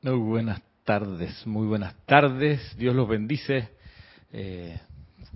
[0.00, 2.76] Muy buenas tardes, muy buenas tardes.
[2.76, 3.68] Dios los bendice.
[4.32, 4.80] Eh,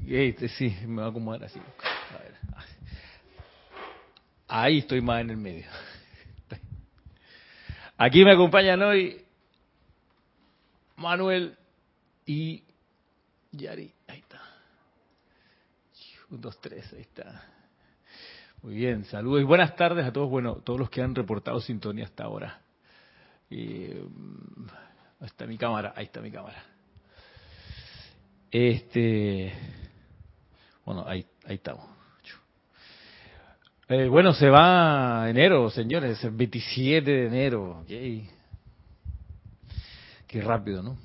[0.07, 1.58] este, sí, me va a acomodar así.
[1.58, 2.34] A ver.
[4.47, 5.67] Ahí estoy más en el medio.
[7.99, 9.25] Aquí me acompañan hoy
[10.94, 11.56] Manuel
[12.24, 12.62] y
[13.50, 13.92] Yari.
[14.06, 14.40] Ahí está.
[16.30, 17.48] Un, dos, tres, ahí está.
[18.62, 22.04] Muy bien, saludos y buenas tardes a todos, bueno, todos los que han reportado sintonía
[22.04, 22.61] hasta ahora.
[23.53, 26.62] Ahí está mi cámara, ahí está mi cámara.
[28.51, 29.52] Este,
[30.84, 31.87] bueno, ahí, ahí estamos.
[33.88, 37.84] Eh, bueno, se va enero, señores, el 27 de enero.
[37.87, 38.29] Yay.
[40.27, 40.96] Qué rápido, ¿no?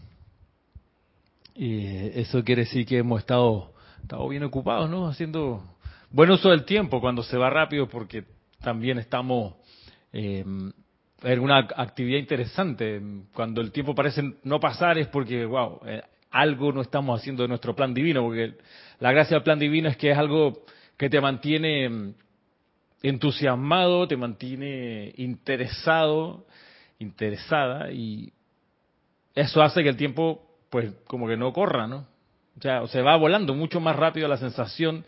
[1.54, 1.86] Y
[2.20, 5.08] eso quiere decir que hemos estado, estado bien ocupados, ¿no?
[5.08, 5.64] Haciendo
[6.12, 8.24] buen uso del tiempo cuando se va rápido porque
[8.62, 9.56] también estamos
[10.14, 10.46] eh,
[11.24, 13.02] en una actividad interesante.
[13.34, 16.02] Cuando el tiempo parece no pasar es porque, wow, eh,
[16.32, 18.54] algo no estamos haciendo de nuestro plan divino, porque
[19.00, 20.64] la gracia del plan divino es que es algo
[20.98, 22.14] que te mantiene mm,
[23.04, 26.46] entusiasmado, te mantiene interesado,
[27.00, 28.34] interesada y
[29.36, 32.08] eso hace que el tiempo pues como que no corra, ¿no?
[32.58, 35.06] O sea, se va volando mucho más rápido la sensación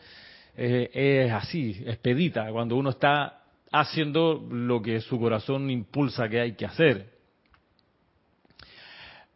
[0.55, 3.38] eh, es así, expedita, cuando uno está
[3.71, 7.19] haciendo lo que su corazón impulsa que hay que hacer.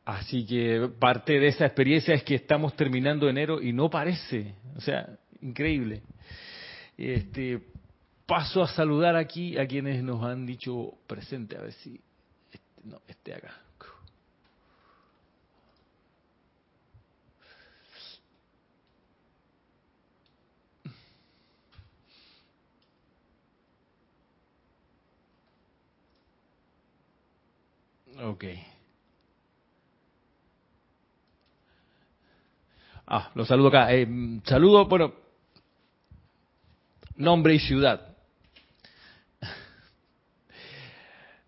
[0.06, 4.82] Así que parte de esa experiencia es que estamos terminando enero y no parece, o
[4.82, 6.02] sea, increíble.
[6.98, 7.62] Este,
[8.26, 12.02] paso a saludar aquí a quienes nos han dicho presente, a ver si,
[12.52, 13.63] este, no, este acá.
[28.22, 28.46] Ok.
[33.08, 33.94] Ah, lo saludo acá.
[33.94, 34.08] Eh,
[34.46, 35.14] saludo, bueno,
[37.16, 38.16] nombre y ciudad.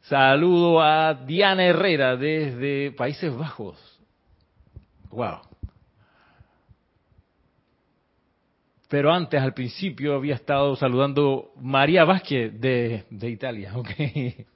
[0.02, 3.80] Saludo a Diana Herrera desde Países Bajos.
[5.10, 5.40] Wow.
[8.88, 13.72] Pero antes, al principio, había estado saludando María Vázquez de, de Italia.
[13.76, 13.90] Ok.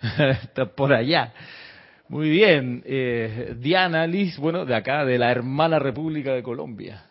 [0.00, 1.32] Está por allá.
[2.08, 2.82] Muy bien.
[2.86, 7.04] Eh, Diana Liz, bueno, de acá, de la hermana República de Colombia.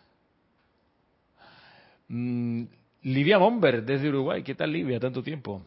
[2.07, 2.63] Mm,
[3.03, 4.43] Livia Bomber, desde Uruguay.
[4.43, 4.99] ¿Qué tal, Livia?
[4.99, 5.63] Tanto tiempo.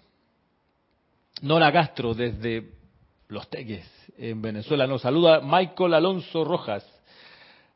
[1.42, 2.70] Nora Castro, desde
[3.28, 3.88] Los Teques,
[4.18, 4.86] en Venezuela.
[4.86, 6.86] Nos saluda Michael Alonso Rojas.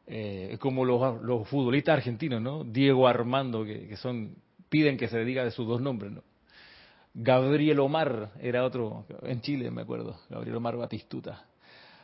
[0.08, 2.62] Eh, como los, los, futbolistas argentinos, ¿no?
[2.62, 4.36] Diego Armando, que, que son
[4.68, 6.22] piden que se diga de sus dos nombres, ¿no?
[7.18, 11.46] Gabriel Omar era otro, en Chile me acuerdo, Gabriel Omar Batistuta.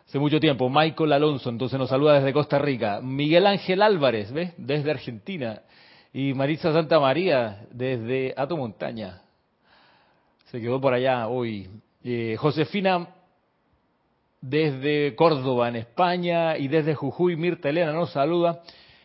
[0.06, 3.00] Hace mucho tiempo, Michael Alonso, entonces nos saluda desde Costa Rica.
[3.02, 4.54] Miguel Ángel Álvarez, ¿ves?
[4.56, 5.60] Desde Argentina.
[6.14, 9.20] Y Marisa Santa María, desde Ato Montaña.
[10.46, 11.68] Se quedó por allá hoy.
[12.02, 13.08] Eh, Josefina,
[14.40, 16.56] desde Córdoba, en España.
[16.56, 18.62] Y desde Jujuy, Mirta Elena nos saluda.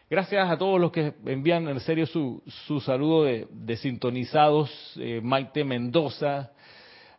[0.10, 5.66] Gracias a todos los que envían en serio su, su saludo de, sintonizados, eh, Maite
[5.66, 6.52] Mendoza,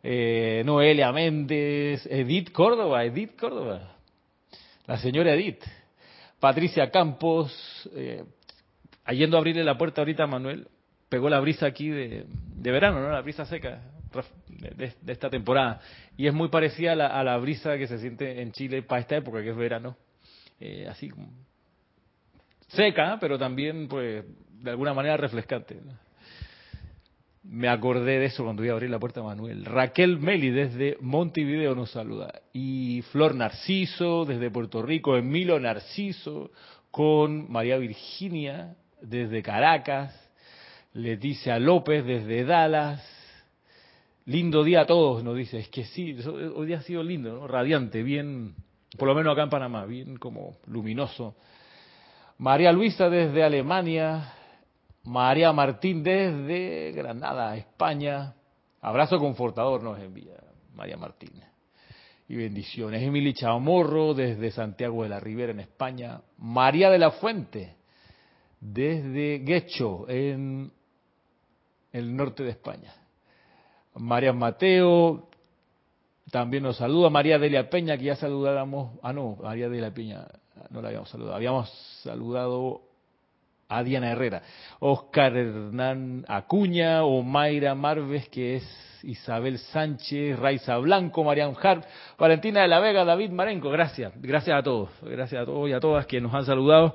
[0.03, 3.95] eh, Noelia Méndez, Edith Córdoba, Edith Córdoba,
[4.87, 5.63] la señora Edith,
[6.41, 7.53] Patricia Campos,
[7.95, 8.25] eh,
[9.11, 10.67] yendo a abrirle la puerta ahorita a Manuel,
[11.11, 13.11] pegó la brisa aquí de, de verano, ¿no?
[13.11, 13.83] La brisa seca
[14.49, 15.81] de, esta temporada.
[16.17, 19.03] Y es muy parecida a la, a la, brisa que se siente en Chile para
[19.03, 19.95] esta época, que es verano.
[20.59, 21.29] Eh, así como
[22.69, 24.25] seca, pero también, pues,
[24.61, 25.79] de alguna manera refrescante.
[27.43, 29.65] Me acordé de eso cuando iba a abrir la puerta a Manuel.
[29.65, 32.43] Raquel Meli desde Montevideo nos saluda.
[32.53, 35.17] Y Flor Narciso desde Puerto Rico.
[35.17, 36.51] Emilio Narciso
[36.91, 40.15] con María Virginia desde Caracas.
[40.93, 43.03] Leticia López desde Dallas.
[44.27, 45.59] Lindo día a todos, nos dice.
[45.59, 46.15] Es que sí,
[46.55, 47.49] hoy día ha sido lindo, ¿no?
[47.49, 48.55] radiante, bien,
[48.99, 51.35] por lo menos acá en Panamá, bien como luminoso.
[52.39, 54.33] María Luisa desde Alemania,
[55.03, 58.35] María Martín desde Granada, España.
[58.81, 60.35] Abrazo confortador nos envía
[60.73, 61.33] María Martín.
[62.29, 63.03] Y bendiciones.
[63.03, 66.21] Emily Chamorro desde Santiago de la Ribera en España.
[66.37, 67.75] María de la Fuente
[68.61, 70.71] desde Guecho en
[71.91, 72.95] el norte de España.
[73.95, 75.29] María Mateo
[76.31, 77.11] también nos saluda.
[77.11, 78.97] María Delia Peña, que ya saludáramos.
[79.03, 80.29] Ah, no, María Delia Peña
[80.71, 81.35] no la habíamos saludado.
[81.37, 81.71] Habíamos
[82.03, 82.83] saludado
[83.69, 84.43] a Diana Herrera,
[84.81, 91.85] Oscar Hernán Acuña, Omaira Marves, que es Isabel Sánchez, Raiza Blanco, Marian Hart,
[92.19, 95.81] Valentina de la Vega, David Marenco, gracias, gracias a todos, gracias a todos y a
[95.81, 96.95] todas que nos han saludado,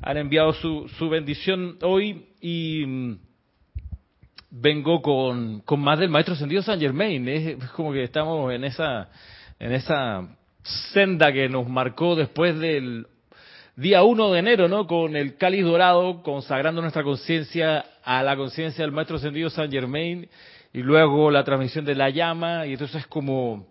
[0.00, 3.18] han enviado su, su bendición hoy y mm,
[4.50, 9.10] vengo con, con más del maestro sentido San Germain, es como que estamos en esa,
[9.58, 10.26] en esa
[10.64, 13.06] senda que nos marcó después del
[13.76, 14.86] día 1 de enero, ¿no?
[14.86, 20.28] Con el cáliz dorado, consagrando nuestra conciencia a la conciencia del Maestro Ascendido San Germain,
[20.72, 23.66] y luego la transmisión de la llama, y entonces es como,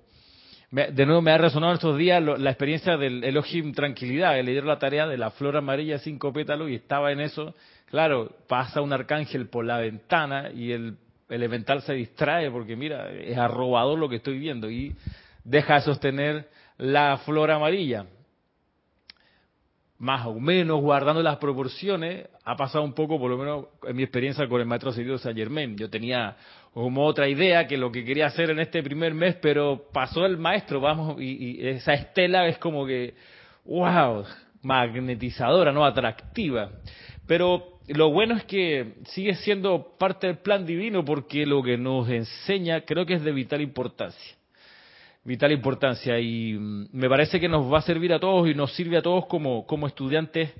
[0.72, 4.80] de nuevo me ha resonado estos días la experiencia del Elohim Tranquilidad, el leer la
[4.80, 7.56] tarea de la flor amarilla cinco pétalos, y estaba en eso,
[7.90, 10.98] claro, pasa un arcángel por la ventana, y el
[11.30, 14.96] elemental se distrae, porque mira, es arrobador lo que estoy viendo, y
[15.44, 16.50] deja de sostener
[16.84, 18.06] la flor amarilla
[20.00, 24.04] más o menos guardando las proporciones, ha pasado un poco, por lo menos en mi
[24.04, 25.78] experiencia con el maestro Ascendido Saint Germain.
[25.78, 26.36] Yo tenía
[26.74, 30.38] como otra idea que lo que quería hacer en este primer mes, pero pasó el
[30.38, 33.14] maestro, vamos, y, esa estela es como que,
[33.64, 34.26] wow,
[34.62, 36.70] magnetizadora, no atractiva.
[37.26, 42.10] Pero lo bueno es que sigue siendo parte del plan divino porque lo que nos
[42.10, 44.36] enseña creo que es de vital importancia
[45.24, 48.74] vital importancia y mm, me parece que nos va a servir a todos y nos
[48.74, 50.54] sirve a todos como, como estudiantes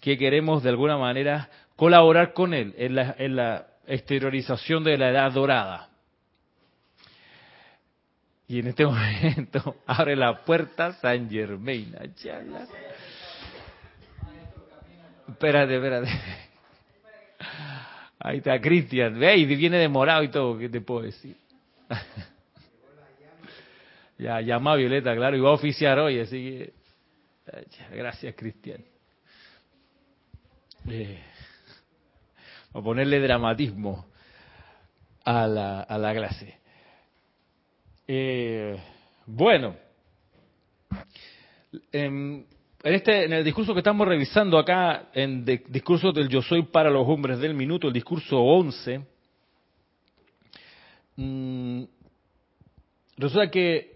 [0.00, 5.10] que queremos de alguna manera colaborar con él en la, en la exteriorización de la
[5.10, 5.90] edad dorada.
[8.48, 11.94] Y en este momento abre la puerta San Germain.
[15.28, 16.08] Espérate, espérate.
[18.18, 19.18] Ahí está Cristian.
[19.18, 21.36] Ve, y viene demorado y todo, ¿qué te puedo decir?
[24.18, 26.72] Ya llama a Violeta, claro, y va a oficiar hoy, así que
[27.94, 28.82] gracias, Cristian.
[30.88, 31.18] Eh,
[32.72, 34.06] a ponerle dramatismo
[35.24, 36.58] a la, a la clase.
[38.06, 38.76] Eh,
[39.26, 39.76] bueno,
[41.92, 42.46] en,
[42.84, 46.90] este, en el discurso que estamos revisando acá, en el discurso del Yo Soy para
[46.90, 49.00] los Hombres del Minuto, el discurso 11,
[51.16, 51.82] mmm,
[53.18, 53.95] resulta que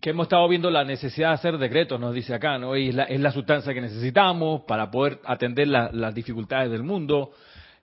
[0.00, 2.76] que hemos estado viendo la necesidad de hacer decretos, nos dice acá, ¿no?
[2.76, 7.32] Y es la, es la sustancia que necesitamos para poder atender las dificultades del mundo.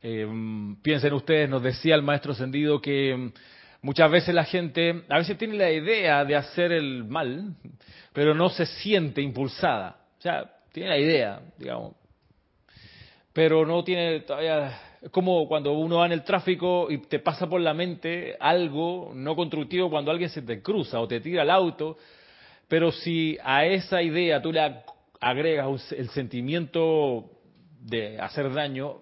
[0.03, 0.27] Eh,
[0.81, 3.31] piensen ustedes, nos decía el maestro Ascendido que mm,
[3.83, 7.55] muchas veces la gente, a veces tiene la idea de hacer el mal,
[8.13, 9.97] pero no se siente impulsada.
[10.19, 11.95] O sea, tiene la idea, digamos,
[13.33, 17.49] pero no tiene todavía es como cuando uno va en el tráfico y te pasa
[17.49, 21.49] por la mente algo no constructivo cuando alguien se te cruza o te tira el
[21.49, 21.97] auto,
[22.67, 24.83] pero si a esa idea tú le
[25.19, 27.31] agregas el sentimiento
[27.79, 28.99] de hacer daño,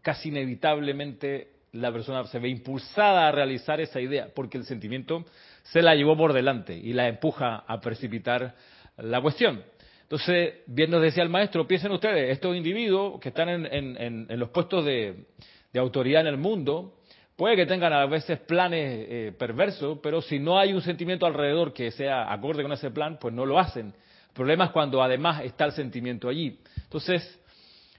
[0.00, 5.24] casi inevitablemente la persona se ve impulsada a realizar esa idea, porque el sentimiento
[5.64, 8.54] se la llevó por delante y la empuja a precipitar
[8.96, 9.62] la cuestión.
[10.06, 14.84] Entonces, bien nos decía el maestro, piensen ustedes, estos individuos que están en, los puestos
[14.84, 15.26] de,
[15.74, 16.94] autoridad en el mundo,
[17.34, 21.72] puede que tengan a veces planes eh, perversos, pero si no hay un sentimiento alrededor
[21.72, 23.86] que sea acorde con ese plan, pues no lo hacen.
[23.88, 26.60] El problema es cuando además está el sentimiento allí.
[26.84, 27.40] Entonces,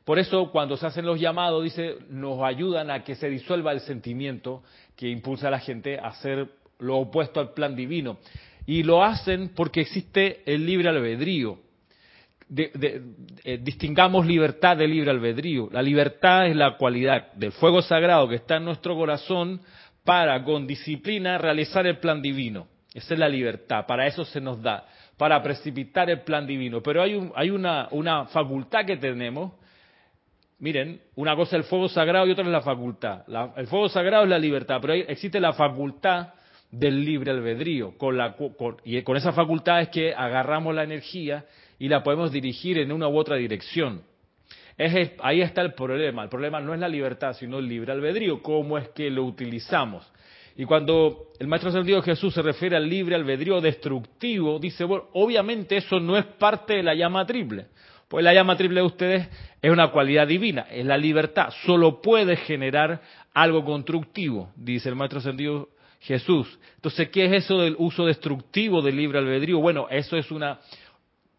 [0.05, 3.81] por eso cuando se hacen los llamados, dice, nos ayudan a que se disuelva el
[3.81, 4.63] sentimiento
[4.95, 6.47] que impulsa a la gente a hacer
[6.79, 8.17] lo opuesto al plan divino.
[8.65, 11.66] Y lo hacen porque existe el libre albedrío
[12.49, 13.01] de,
[13.43, 15.69] eh, distingamos libertad de libre albedrío.
[15.71, 19.61] La libertad es la cualidad del fuego sagrado que está en nuestro corazón
[20.03, 22.67] para, con disciplina, realizar el plan divino.
[22.93, 24.85] Esa es la libertad, para eso se nos da,
[25.17, 26.81] para precipitar el plan divino.
[26.81, 29.53] Pero hay, un, hay una, facultad que tenemos.
[30.59, 33.23] Miren, una cosa es el fuego sagrado y otra es la facultad.
[33.57, 36.29] el fuego sagrado es la libertad, pero existe la facultad
[36.71, 37.97] del libre albedrío.
[37.97, 38.35] Con la,
[38.83, 41.45] y con esa facultad es que agarramos la energía
[41.79, 44.01] y la podemos dirigir en una u otra dirección.
[44.77, 46.23] Es, ahí está el problema.
[46.23, 48.41] El problema no es la libertad, sino el libre albedrío.
[48.41, 50.05] ¿Cómo es que lo utilizamos?
[50.55, 55.77] Y cuando el Maestro Ascendido Jesús se refiere al libre albedrío destructivo, dice, bueno, obviamente
[55.77, 57.67] eso no es parte de la llama triple.
[58.07, 59.29] Pues la llama triple de ustedes
[59.61, 61.49] es una cualidad divina, es la libertad.
[61.65, 63.01] Solo puede generar
[63.33, 65.69] algo constructivo, dice el Maestro Ascendido
[65.99, 66.57] Jesús.
[66.75, 69.59] Entonces, ¿qué es eso del uso destructivo del libre albedrío?
[69.59, 70.59] Bueno, eso es una,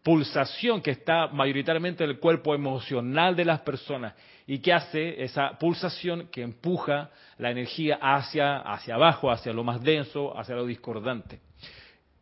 [0.03, 4.13] pulsación que está mayoritariamente en el cuerpo emocional de las personas
[4.47, 9.81] y que hace esa pulsación que empuja la energía hacia, hacia abajo, hacia lo más
[9.83, 11.39] denso, hacia lo discordante.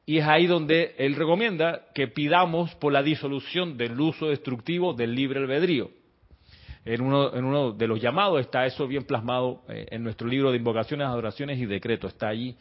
[0.06, 5.14] Y es ahí donde él recomienda que pidamos por la disolución del uso destructivo del
[5.14, 5.90] libre albedrío.
[6.88, 10.52] En uno, en uno de los llamados está eso bien plasmado eh, en nuestro libro
[10.52, 12.56] de invocaciones, adoraciones y decretos, está allí.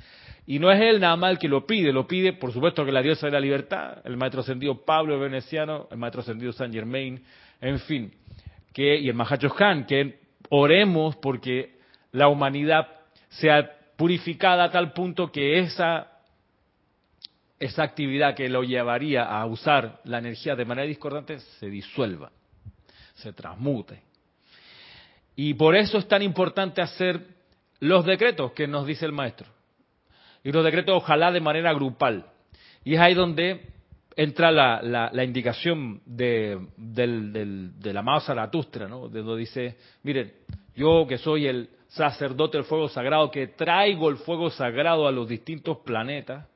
[0.47, 2.91] Y no es él nada más el que lo pide, lo pide por supuesto que
[2.91, 7.23] la diosa de la libertad, el maestro ascendido Pablo Veneciano, el maestro ascendido San Germain,
[7.61, 8.13] en fin,
[8.73, 10.19] que, y el Mahacho Han, que
[10.51, 11.77] oremos porque
[12.13, 12.89] la humanidad
[13.29, 16.13] sea purificada a tal punto que esa
[17.59, 22.31] esa actividad que lo llevaría a usar la energía de manera discordante se disuelva,
[23.15, 24.06] se transmute.
[25.37, 27.21] Y por eso es tan importante hacer
[27.79, 29.47] los decretos que nos dice el maestro.
[30.43, 32.27] Y los decretos ojalá de manera grupal.
[32.85, 33.61] Y es ahí donde
[34.17, 34.81] entra la,
[35.13, 39.09] la, indicación de, del, del, amado Zaratustra, ¿no?
[39.09, 40.33] De donde dice, miren,
[40.75, 45.29] yo que soy el sacerdote del fuego sagrado, que traigo el fuego sagrado a los
[45.29, 46.47] distintos planetas,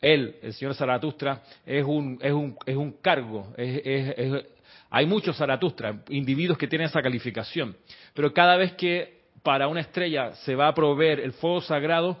[0.00, 4.44] él, el señor Zaratustra, es un, es un, es un cargo, es,
[4.94, 7.74] hay muchos Zaratustra, individuos que tienen esa calificación,
[8.12, 12.18] pero cada vez que para una estrella se va a proveer el fuego sagrado,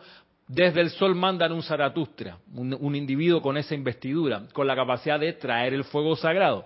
[0.48, 5.34] desde el sol mandan un Zaratustra, un, individuo con esa investidura, con la capacidad de
[5.34, 6.64] traer el fuego sagrado.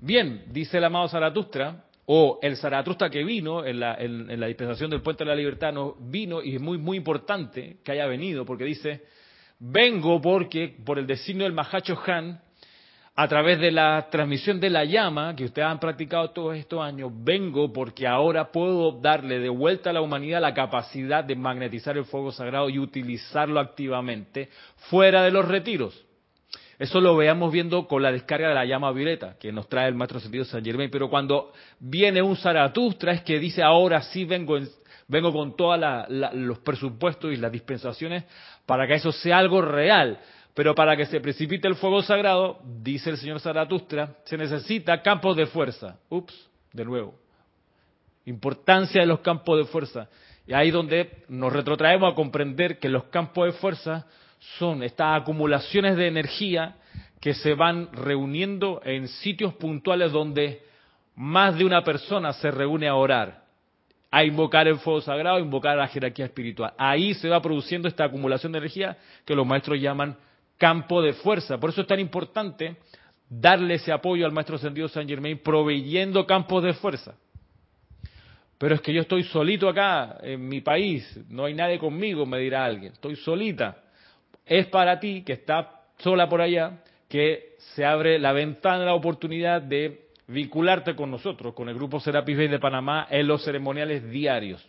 [0.00, 4.90] Bien, dice el amado Zaratustra, o el Zaratustra que vino en la, en la, dispensación
[4.90, 8.44] del Puente de la Libertad, no, vino y es muy, muy importante que haya venido,
[8.44, 9.02] porque dice,
[9.58, 12.38] vengo porque por el designio del Mahacho Han
[13.20, 17.10] a través de la transmisión de la llama que ustedes han practicado todos estos años,
[17.12, 22.04] vengo porque ahora puedo darle de vuelta a la humanidad la capacidad de magnetizar el
[22.04, 24.50] fuego sagrado y utilizarlo activamente
[24.88, 26.00] fuera de los retiros.
[26.78, 29.96] Eso lo veamos viendo con la descarga de la llama violeta que nos trae el
[29.96, 30.88] maestro sentido San Germain.
[30.88, 34.60] Pero cuando viene un Zaratustra es que dice ahora sí vengo,
[35.08, 38.22] vengo con todos los presupuestos y las dispensaciones
[38.64, 40.20] para que eso sea algo real.
[40.58, 45.36] Pero para que se precipite el fuego sagrado, dice el señor Zaratustra, se necesita campos
[45.36, 46.00] de fuerza.
[46.08, 46.34] Ups,
[46.72, 47.14] de nuevo.
[48.26, 50.08] Importancia de los campos de fuerza.
[50.48, 54.04] Y ahí donde nos retrotraemos a comprender que los campos de fuerza
[54.58, 56.74] son estas acumulaciones de energía
[57.20, 60.64] que se van reuniendo en sitios puntuales donde
[61.14, 63.44] más de una persona se reúne a orar,
[64.10, 66.72] a invocar el fuego sagrado, a invocar la jerarquía espiritual.
[66.76, 70.16] Ahí se va produciendo esta acumulación de energía que los maestros llaman
[70.58, 71.58] campo de fuerza.
[71.58, 72.76] Por eso es tan importante
[73.30, 77.14] darle ese apoyo al maestro ascendido San Germain, proveyendo campos de fuerza.
[78.58, 82.40] Pero es que yo estoy solito acá en mi país, no hay nadie conmigo, me
[82.40, 83.84] dirá alguien, estoy solita.
[84.44, 89.62] Es para ti que está sola por allá que se abre la ventana, la oportunidad
[89.62, 94.66] de vincularte con nosotros, con el grupo Serapis Bay de Panamá en los ceremoniales diarios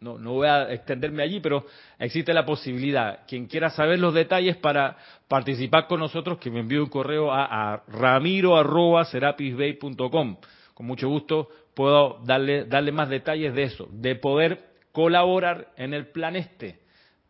[0.00, 1.66] no, no voy a extenderme allí, pero
[1.98, 3.26] existe la posibilidad.
[3.26, 7.72] Quien quiera saber los detalles para participar con nosotros, que me envíe un correo a,
[7.72, 10.36] a ramiro.serapisbay.com.
[10.74, 16.06] Con mucho gusto puedo darle, darle más detalles de eso, de poder colaborar en el
[16.08, 16.78] plan este,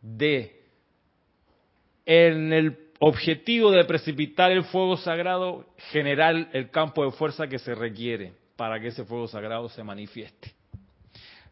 [0.01, 0.59] de
[2.05, 7.73] en el objetivo de precipitar el fuego sagrado, generar el campo de fuerza que se
[7.73, 10.58] requiere para que ese fuego sagrado se manifieste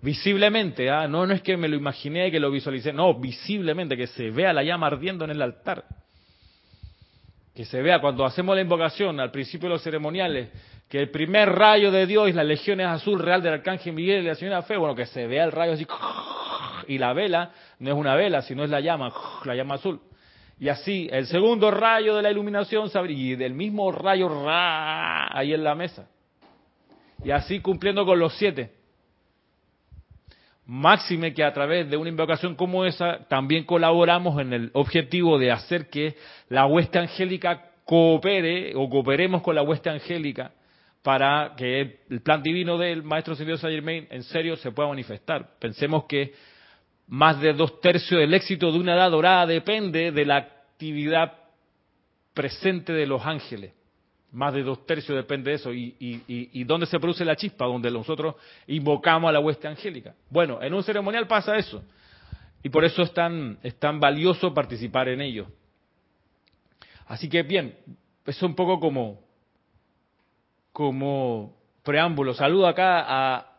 [0.01, 1.07] visiblemente, ¿ah?
[1.07, 4.53] no, no es que me lo imaginé, que lo visualicé, no, visiblemente, que se vea
[4.53, 5.83] la llama ardiendo en el altar.
[7.55, 10.49] Que se vea cuando hacemos la invocación al principio de los ceremoniales,
[10.87, 14.27] que el primer rayo de Dios, la legión es azul real del arcángel Miguel y
[14.27, 15.85] la señora Fe, bueno, que se vea el rayo así,
[16.87, 19.11] y la vela no es una vela, sino es la llama,
[19.43, 19.99] la llama azul.
[20.59, 25.63] Y así, el segundo rayo de la iluminación se y del mismo rayo ahí en
[25.63, 26.07] la mesa.
[27.23, 28.76] Y así cumpliendo con los siete.
[30.67, 35.50] Máxime que a través de una invocación como esa también colaboramos en el objetivo de
[35.50, 36.17] hacer que
[36.50, 40.51] la hueste angélica coopere o cooperemos con la hueste angélica
[41.01, 45.57] para que el plan divino del Maestro Señor Saint Germain en serio se pueda manifestar.
[45.57, 46.33] Pensemos que
[47.07, 51.31] más de dos tercios del éxito de una edad dorada depende de la actividad
[52.33, 53.76] presente de los ángeles.
[54.31, 55.74] Más de dos tercios depende de eso.
[55.74, 57.65] ¿Y, y, dónde se produce la chispa?
[57.65, 58.36] Donde nosotros
[58.67, 60.13] invocamos a la hueste angélica.
[60.29, 61.81] Bueno, en un ceremonial pasa eso.
[62.62, 65.48] Y por eso es tan, es tan valioso participar en ello.
[67.07, 67.77] Así que bien,
[68.25, 69.22] eso un poco como,
[70.74, 72.34] como preámbulo.
[72.34, 73.57] Saludo acá a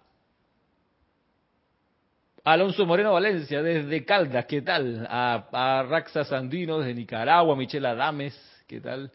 [2.45, 5.07] Alonso Moreno Valencia desde Caldas, ¿qué tal?
[5.11, 8.35] A, a Raxa Sandino desde Nicaragua, Michelle Adames,
[8.67, 9.11] ¿qué tal?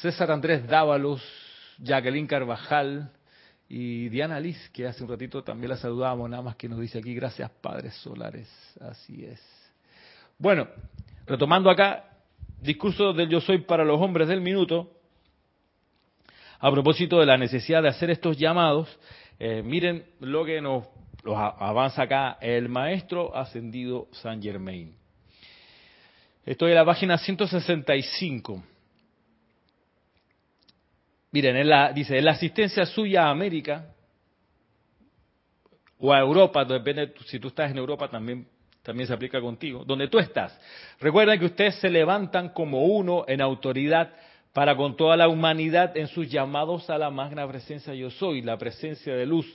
[0.00, 1.22] César Andrés Dávalos,
[1.78, 3.10] Jacqueline Carvajal
[3.68, 6.98] y Diana Liz, que hace un ratito también la saludamos, nada más que nos dice
[6.98, 8.48] aquí, gracias Padres Solares,
[8.80, 9.40] así es.
[10.38, 10.68] Bueno,
[11.26, 12.04] retomando acá,
[12.60, 14.90] discurso del yo soy para los hombres del minuto,
[16.58, 18.88] a propósito de la necesidad de hacer estos llamados,
[19.42, 20.84] Eh, miren lo que nos
[21.24, 24.94] avanza acá el maestro ascendido San Germain.
[26.44, 28.62] Estoy en la página 165.
[31.32, 33.86] Miren, en la, dice, en la asistencia suya a América
[35.98, 38.46] o a Europa, depende, si tú estás en Europa también,
[38.82, 40.58] también se aplica contigo, donde tú estás.
[40.98, 44.12] Recuerden que ustedes se levantan como uno en autoridad
[44.52, 48.58] para con toda la humanidad en sus llamados a la magna presencia yo soy, la
[48.58, 49.46] presencia de luz,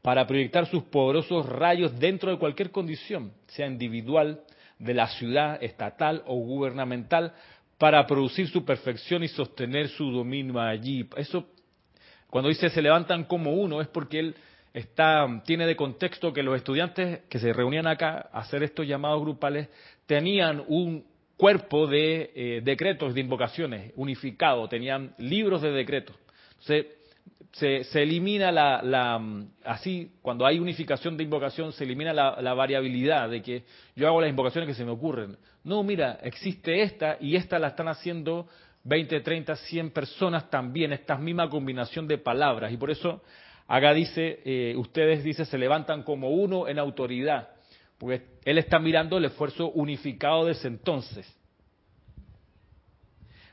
[0.00, 4.40] para proyectar sus poderosos rayos dentro de cualquier condición, sea individual,
[4.78, 7.34] de la ciudad, estatal o gubernamental,
[7.78, 11.08] para producir su perfección y sostener su dominio allí.
[11.16, 11.46] Eso,
[12.28, 14.34] cuando dice se levantan como uno, es porque él
[14.74, 19.22] está, tiene de contexto que los estudiantes que se reunían acá a hacer estos llamados
[19.22, 19.68] grupales
[20.06, 21.04] tenían un
[21.36, 26.16] cuerpo de eh, decretos, de invocaciones unificado, tenían libros de decretos.
[27.58, 29.20] Se, elimina la, la,
[29.64, 33.64] así, cuando hay unificación de invocación, se elimina la, variabilidad de que
[33.96, 35.36] yo hago las invocaciones que se me ocurren.
[35.64, 38.48] No, mira, existe esta y esta la están haciendo
[38.84, 42.72] 20, 30, 100 personas también, esta misma combinación de palabras.
[42.72, 43.22] Y por eso
[43.66, 47.48] acá dice, eh, ustedes, dice, se levantan como uno en autoridad,
[47.98, 51.26] porque él está mirando el esfuerzo unificado de ese entonces.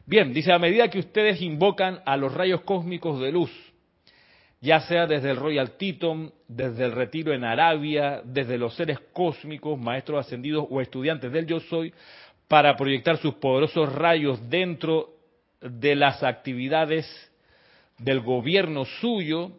[0.05, 3.51] Bien, dice, a medida que ustedes invocan a los rayos cósmicos de luz,
[4.62, 9.79] ya sea desde el Royal Teton, desde el retiro en Arabia, desde los seres cósmicos,
[9.79, 11.93] maestros ascendidos o estudiantes del yo soy,
[12.47, 15.09] para proyectar sus poderosos rayos dentro
[15.62, 17.05] de las actividades
[17.97, 19.51] del gobierno suyo,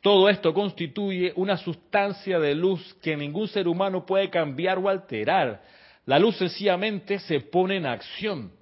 [0.00, 5.62] todo esto constituye una sustancia de luz que ningún ser humano puede cambiar o alterar.
[6.06, 8.52] La luz sencillamente se pone en acción.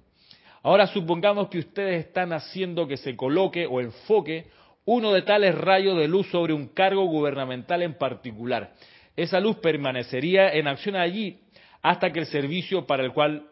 [0.61, 4.47] Ahora supongamos que ustedes están haciendo que se coloque o enfoque
[4.85, 8.73] uno de tales rayos de luz sobre un cargo gubernamental en particular.
[9.15, 11.39] Esa luz permanecería en acción allí
[11.81, 13.47] hasta que el servicio para el cual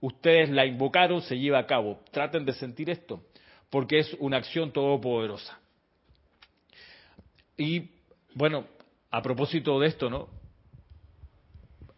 [0.00, 2.00] ustedes la invocaron se lleve a cabo.
[2.12, 3.22] Traten de sentir esto,
[3.70, 5.58] porque es una acción todopoderosa.
[7.56, 7.90] Y
[8.34, 8.66] bueno,
[9.10, 10.28] a propósito de esto, ¿no?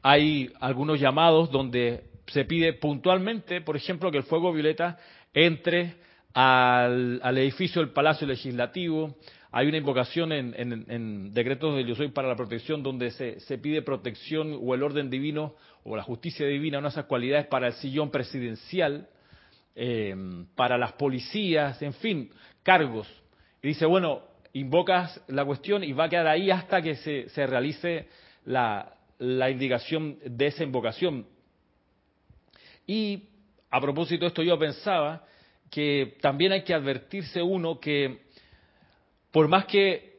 [0.02, 4.98] Hay algunos llamados donde se pide puntualmente, por ejemplo, que el fuego violeta
[5.34, 5.96] entre
[6.40, 9.16] al, edificio del Palacio Legislativo.
[9.50, 14.56] Hay una invocación en, decretos de Yo Soy para la protección donde se, pide protección
[14.62, 19.08] o el orden divino o la justicia divina, unas cualidades para el sillón presidencial,
[19.74, 20.14] eh,
[20.54, 22.30] para las policías, en fin,
[22.62, 23.08] cargos.
[23.60, 24.22] Y dice, bueno,
[24.52, 28.06] invocas la cuestión y va a quedar ahí hasta que se, realice
[28.44, 31.26] la, la indicación de esa invocación.
[32.86, 33.24] Y
[33.70, 35.24] a propósito de esto yo pensaba
[35.70, 38.26] que también hay que advertirse uno que
[39.30, 40.18] por más que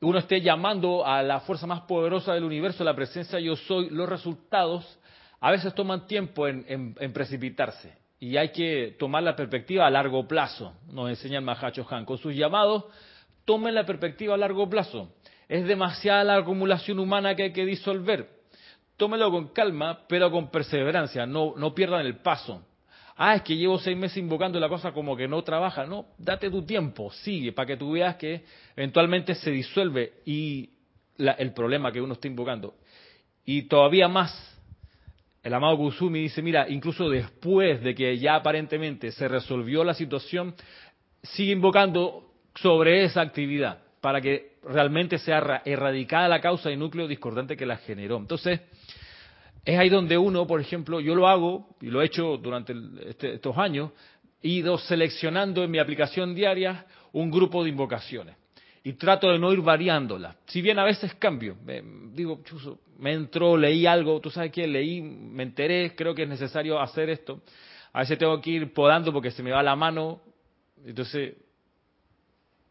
[0.00, 4.08] uno esté llamando a la fuerza más poderosa del universo, la presencia yo soy, los
[4.08, 4.98] resultados
[5.40, 7.96] a veces toman tiempo en, precipitarse.
[8.20, 12.04] Y hay que tomar la perspectiva a largo plazo, nos enseña el Mahacho Han.
[12.04, 12.84] Con sus llamados,
[13.44, 15.14] tomen la perspectiva a largo plazo.
[15.48, 18.28] Es demasiada la acumulación humana que hay que disolver.
[18.96, 21.26] Tómelo con calma, pero con perseverancia.
[21.26, 22.64] No, no pierdan el paso
[23.18, 25.84] ah, es que llevo seis meses invocando la cosa como que no trabaja.
[25.84, 28.44] No, date tu tiempo, sigue, para que tú veas que
[28.76, 30.70] eventualmente se disuelve y
[31.18, 32.74] el problema que uno está invocando.
[33.44, 34.32] Y todavía más,
[35.42, 40.54] el amado Kusumi dice, mira, incluso después de que ya aparentemente se resolvió la situación,
[41.22, 47.56] sigue invocando sobre esa actividad para que realmente sea erradicada la causa y núcleo discordante
[47.56, 48.16] que la generó.
[48.16, 48.60] Entonces,
[49.64, 52.74] es ahí donde uno, por ejemplo, yo lo hago, y lo he hecho durante
[53.06, 53.90] este, estos años,
[54.42, 58.36] he ido seleccionando en mi aplicación diaria un grupo de invocaciones.
[58.84, 60.36] Y trato de no ir variándolas.
[60.46, 64.66] Si bien a veces cambio, me, digo, chuso, me entró, leí algo, tú sabes qué,
[64.66, 67.42] leí, me enteré, creo que es necesario hacer esto.
[67.92, 70.20] A veces tengo que ir podando porque se me va la mano,
[70.84, 71.34] entonces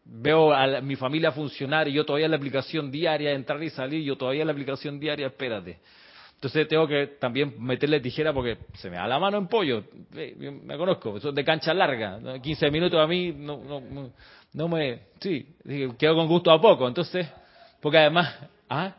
[0.05, 4.03] veo a mi familia funcionar y yo todavía en la aplicación diaria, entrar y salir,
[4.03, 5.79] yo todavía en la aplicación diaria, espérate.
[6.37, 9.83] Entonces tengo que también meterle tijera porque se me da la mano en pollo.
[10.11, 12.19] Me conozco, eso es de cancha larga.
[12.39, 14.11] 15 minutos a mí no, no,
[14.53, 14.99] no me...
[15.19, 15.55] Sí,
[15.97, 16.87] quedo con gusto a poco.
[16.87, 17.27] Entonces,
[17.81, 18.35] porque además...
[18.69, 18.95] ¿ah?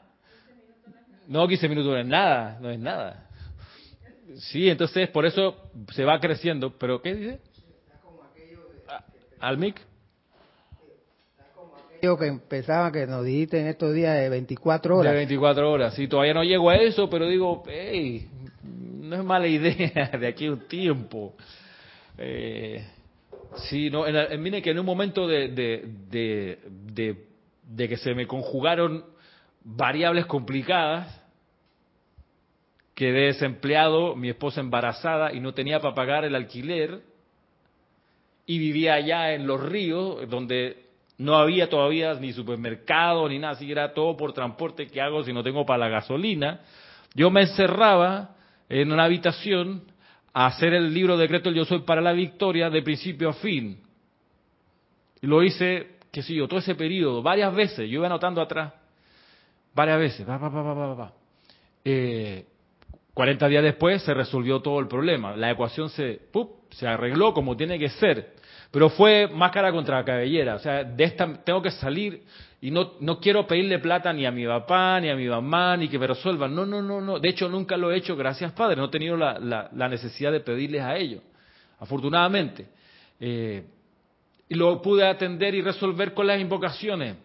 [1.28, 3.28] No, 15 minutos no es nada, no es nada.
[4.38, 6.76] Sí, entonces por eso se va creciendo.
[6.76, 7.40] ¿Pero qué dice?
[9.38, 9.80] ¿Al mic?
[12.00, 15.12] Que empezaba, que nos dijiste en estos días de 24 horas.
[15.12, 18.28] De 24 horas, sí, todavía no llego a eso, pero digo, hey,
[18.62, 21.34] no es mala idea de aquí a un tiempo.
[22.16, 22.84] Eh,
[23.68, 27.16] sí, no, en, mire que en un momento de, de,
[27.68, 29.04] de que se me conjugaron
[29.62, 31.22] variables complicadas,
[32.94, 37.02] quedé desempleado, mi esposa embarazada y no tenía para pagar el alquiler,
[38.46, 40.87] y vivía allá en los ríos, donde
[41.18, 45.32] no había todavía ni supermercado ni nada, así era todo por transporte que hago si
[45.32, 46.60] no tengo para la gasolina.
[47.14, 48.36] Yo me encerraba
[48.68, 49.82] en una habitación
[50.32, 53.80] a hacer el libro decreto Yo Soy para la Victoria de principio a fin.
[55.20, 58.72] Y lo hice, qué sé yo, todo ese periodo, varias veces, yo iba anotando atrás,
[59.74, 61.12] varias veces, va, va, va,
[61.84, 62.46] Eh,
[63.14, 66.20] 40 días después se resolvió todo el problema, la ecuación se,
[66.70, 68.37] se arregló como tiene que ser.
[68.70, 70.56] Pero fue máscara contra cabellera.
[70.56, 72.22] O sea, de esta tengo que salir
[72.60, 75.88] y no, no quiero pedirle plata ni a mi papá, ni a mi mamá, ni
[75.88, 76.54] que me resuelvan.
[76.54, 77.18] No, no, no, no.
[77.18, 78.76] De hecho, nunca lo he hecho, gracias Padre.
[78.76, 79.38] No he tenido la,
[79.72, 81.22] la, necesidad de pedirles a ellos,
[81.78, 82.66] afortunadamente.
[83.20, 83.64] Eh,
[84.48, 87.16] y lo pude atender y resolver con las invocaciones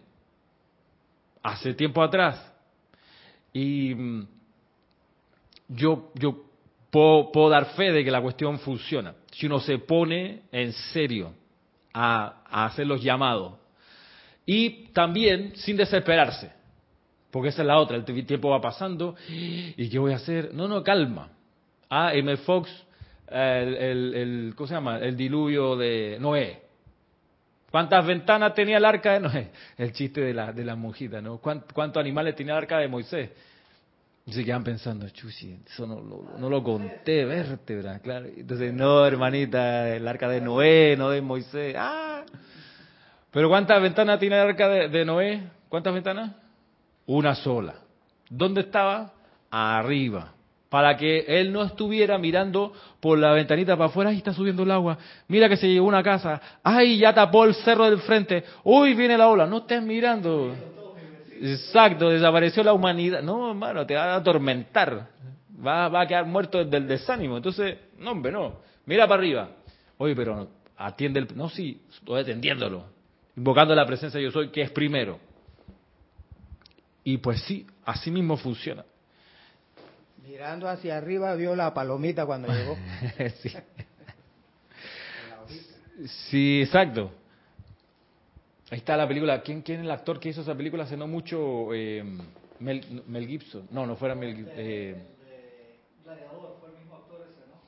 [1.42, 2.52] hace tiempo atrás.
[3.52, 4.26] Y mm,
[5.68, 6.43] yo, yo
[6.94, 9.14] puedo, dar fe de que la cuestión funciona.
[9.32, 11.34] Si uno se pone en serio
[11.92, 13.54] a, hacer los llamados.
[14.46, 16.52] Y también sin desesperarse.
[17.30, 19.16] Porque esa es la otra, el tiempo va pasando.
[19.28, 20.54] ¿Y qué voy a hacer?
[20.54, 21.30] No, no, calma.
[21.90, 22.36] Ah, M.
[22.38, 22.70] Fox,
[23.28, 24.98] el, el, ¿cómo se llama?
[24.98, 26.62] El diluvio de Noé.
[27.72, 29.50] ¿Cuántas ventanas tenía el arca de Noé?
[29.76, 31.38] El chiste de la, de la monjita, ¿no?
[31.38, 33.30] ¿Cuántos animales tenía el arca de Moisés?
[34.26, 36.00] Y se quedan pensando, chuchi, eso no,
[36.38, 38.26] no, lo conté, vértebra, claro.
[38.34, 41.76] Entonces, no, hermanita, el arca de Noé, no de Moisés.
[41.78, 42.24] ¡Ah!
[43.30, 45.42] Pero ¿cuántas ventanas tiene el arca de, Noé?
[45.68, 46.32] ¿Cuántas ventanas?
[47.04, 47.74] Una sola.
[48.30, 49.12] ¿Dónde estaba?
[49.50, 50.32] Arriba.
[50.70, 54.70] Para que él no estuviera mirando por la ventanita para afuera, y está subiendo el
[54.70, 54.96] agua.
[55.28, 56.40] Mira que se llevó una casa.
[56.62, 58.42] ¡Ay, ya tapó el cerro del frente!
[58.62, 59.46] ¡Uy, viene la ola!
[59.46, 60.73] No estés mirando.
[61.44, 63.22] Exacto, desapareció la humanidad.
[63.22, 65.08] No, hermano, te va a atormentar.
[65.64, 67.36] Va, va a quedar muerto del desánimo.
[67.36, 68.60] Entonces, no, hombre, no.
[68.86, 69.50] Mira para arriba.
[69.98, 71.36] Oye, pero atiende el...
[71.36, 72.86] No, sí, estoy atendiéndolo.
[73.36, 75.18] Invocando la presencia de yo soy, que es primero.
[77.02, 78.82] Y pues sí, así mismo funciona.
[80.22, 82.78] Mirando hacia arriba vio la palomita cuando llegó.
[83.42, 83.52] sí.
[86.30, 87.10] sí, exacto.
[88.74, 89.40] Ahí está la película.
[89.40, 91.72] ¿Quién, quién es el actor que hizo esa película hace no mucho?
[91.72, 92.02] Eh,
[92.58, 93.68] Mel, Gibson.
[93.70, 94.54] No, no fuera Mel Gibson.
[94.56, 94.96] Eh,
[96.02, 97.60] Gladiador, fue el mismo actor ese, ¿no?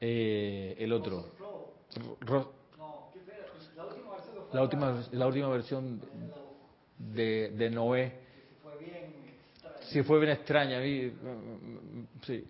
[0.00, 1.30] Eh, el otro.
[2.26, 2.50] no,
[4.52, 5.16] la última versión.
[5.16, 6.00] La última, versión
[6.98, 8.12] de, de Noé.
[8.64, 9.14] Fue bien
[9.82, 10.80] Sí, fue bien extraña.
[12.22, 12.44] Sí.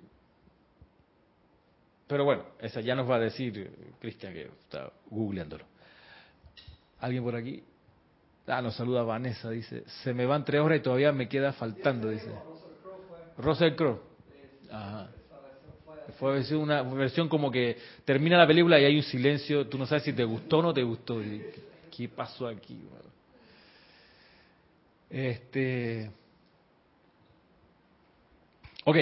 [2.07, 5.76] Pero bueno, esa ya nos va a decir Cristian que está googleándolo.
[7.01, 7.63] ¿Alguien por aquí?
[8.47, 9.85] Ah, nos saluda Vanessa, dice.
[10.03, 12.31] Se me van tres horas y todavía me queda faltando, dice.
[13.39, 14.01] Russell Crowe.
[14.71, 15.09] Ajá.
[16.19, 20.05] Fue una versión como que termina la película y hay un silencio, tú no sabes
[20.05, 21.21] si te gustó o no te gustó.
[21.95, 22.79] ¿Qué pasó aquí?
[25.11, 26.11] Este.
[28.85, 28.97] Ok,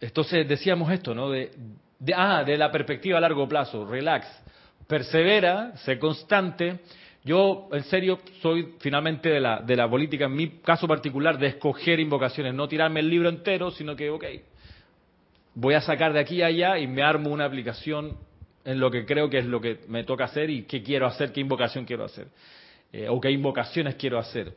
[0.00, 1.30] entonces decíamos esto, ¿no?
[1.30, 1.50] De,
[1.98, 4.26] de, ah, de la perspectiva a largo plazo, relax,
[4.86, 6.80] persevera, sé constante
[7.28, 11.48] yo, en serio, soy finalmente de la, de la política, en mi caso particular, de
[11.48, 14.24] escoger invocaciones, no tirarme el libro entero, sino que, ok,
[15.54, 18.16] voy a sacar de aquí a allá y me armo una aplicación
[18.64, 21.30] en lo que creo que es lo que me toca hacer y qué quiero hacer,
[21.32, 22.28] qué invocación quiero hacer,
[22.92, 24.54] eh, o qué invocaciones quiero hacer.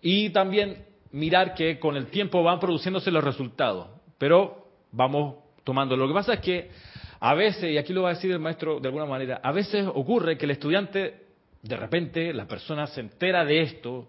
[0.00, 0.82] Y también
[1.12, 5.94] mirar que con el tiempo van produciéndose los resultados, pero vamos tomando.
[5.94, 6.70] Lo que pasa es que
[7.20, 9.86] a veces, y aquí lo va a decir el maestro de alguna manera, a veces
[9.86, 11.23] ocurre que el estudiante
[11.64, 14.08] de repente la persona se entera de esto,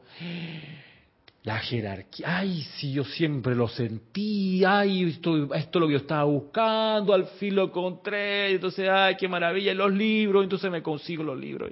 [1.43, 5.99] la jerarquía, ay, si yo siempre lo sentí, ay, esto, esto es lo que yo
[5.99, 11.23] estaba buscando, al fin lo encontré, entonces, ay, qué maravilla, los libros, entonces me consigo
[11.23, 11.71] los libros.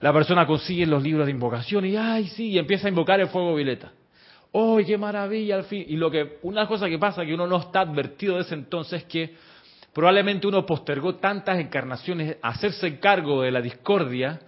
[0.00, 3.28] La persona consigue los libros de invocación y, ay, sí, y empieza a invocar el
[3.28, 3.92] fuego violeta.
[4.54, 5.56] ¡ay, qué maravilla!
[5.56, 5.84] Al fin.
[5.86, 9.02] Y lo que, una cosa que pasa que uno no está advertido de ese entonces
[9.02, 9.34] es que
[9.92, 14.40] probablemente uno postergó tantas encarnaciones hacerse cargo de la discordia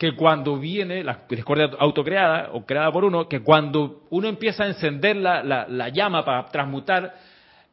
[0.00, 4.68] que cuando viene la discordia autocreada o creada por uno, que cuando uno empieza a
[4.68, 7.14] encender la, la, llama para transmutar,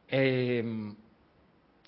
[0.06, 0.62] eh,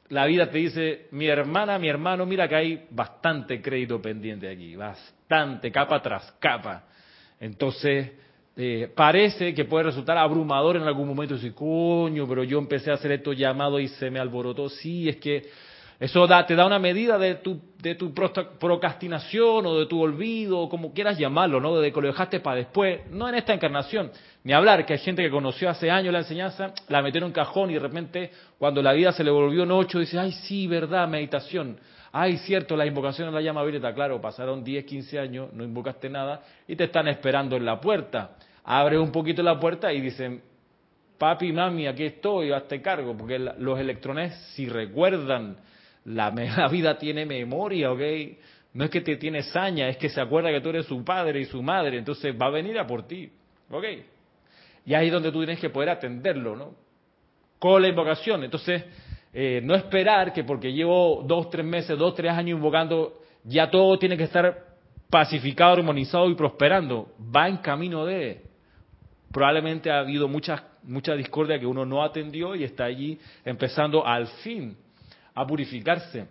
[0.08, 4.76] la vida te dice, mi hermana, mi hermano, mira que hay bastante crédito pendiente aquí,
[4.76, 6.84] bastante, capa tras capa.
[7.38, 8.10] Entonces,
[8.56, 12.94] eh, parece que puede resultar abrumador en algún momento decir, coño, pero yo empecé a
[12.94, 14.70] hacer estos llamados y se me alborotó.
[14.70, 15.50] Sí, es que
[16.00, 20.60] Eso da, te da una medida de tu, de tu procrastinación o de tu olvido,
[20.60, 21.78] o como quieras llamarlo, ¿no?
[21.78, 24.10] De que lo dejaste para después, no en esta encarnación.
[24.42, 27.32] Ni hablar que hay gente que conoció hace años la enseñanza, la metió en un
[27.32, 30.66] cajón y de repente, cuando la vida se le volvió en ocho, dice, ay, sí,
[30.66, 31.78] verdad, meditación.
[32.12, 33.94] Ay, cierto, la invocación a la llama violeta.
[33.94, 38.36] Claro, pasaron 10, 15 años, no invocaste nada y te están esperando en la puerta.
[38.64, 40.40] Abre un poquito la puerta y dicen,
[41.18, 45.58] papi, mami, aquí estoy, hazte cargo, porque los electrones, si recuerdan,
[46.04, 46.30] la,
[46.68, 48.00] vida tiene memoria, ¿ok?
[48.72, 51.40] No es que te tiene saña, es que se acuerda que tú eres su padre
[51.40, 53.30] y su madre, entonces va a venir a por ti,
[53.70, 53.84] ¿ok?
[54.86, 56.74] Y ahí es donde tú tienes que poder atenderlo, ¿no?
[57.58, 58.42] Con la invocación.
[58.44, 58.84] Entonces,
[59.32, 63.98] eh, no esperar que porque llevo dos, tres meses, dos, tres años invocando, ya todo
[63.98, 64.70] tiene que estar
[65.10, 67.08] pacificado, armonizado y prosperando.
[67.34, 68.42] Va en camino de.
[69.30, 74.26] Probablemente ha habido mucha, mucha discordia que uno no atendió y está allí empezando al
[74.42, 74.76] fin
[75.40, 76.26] a purificarse.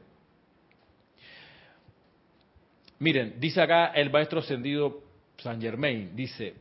[2.99, 5.01] Miren, dice acá el maestro ascendido
[5.37, 6.53] San Germain, dice,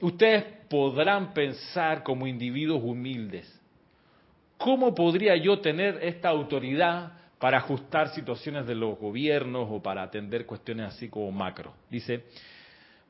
[0.00, 3.60] ustedes podrán pensar como individuos humildes,
[4.56, 10.46] ¿cómo podría yo tener esta autoridad para ajustar situaciones de los gobiernos o para atender
[10.46, 11.74] cuestiones así como macro?
[11.90, 12.24] Dice,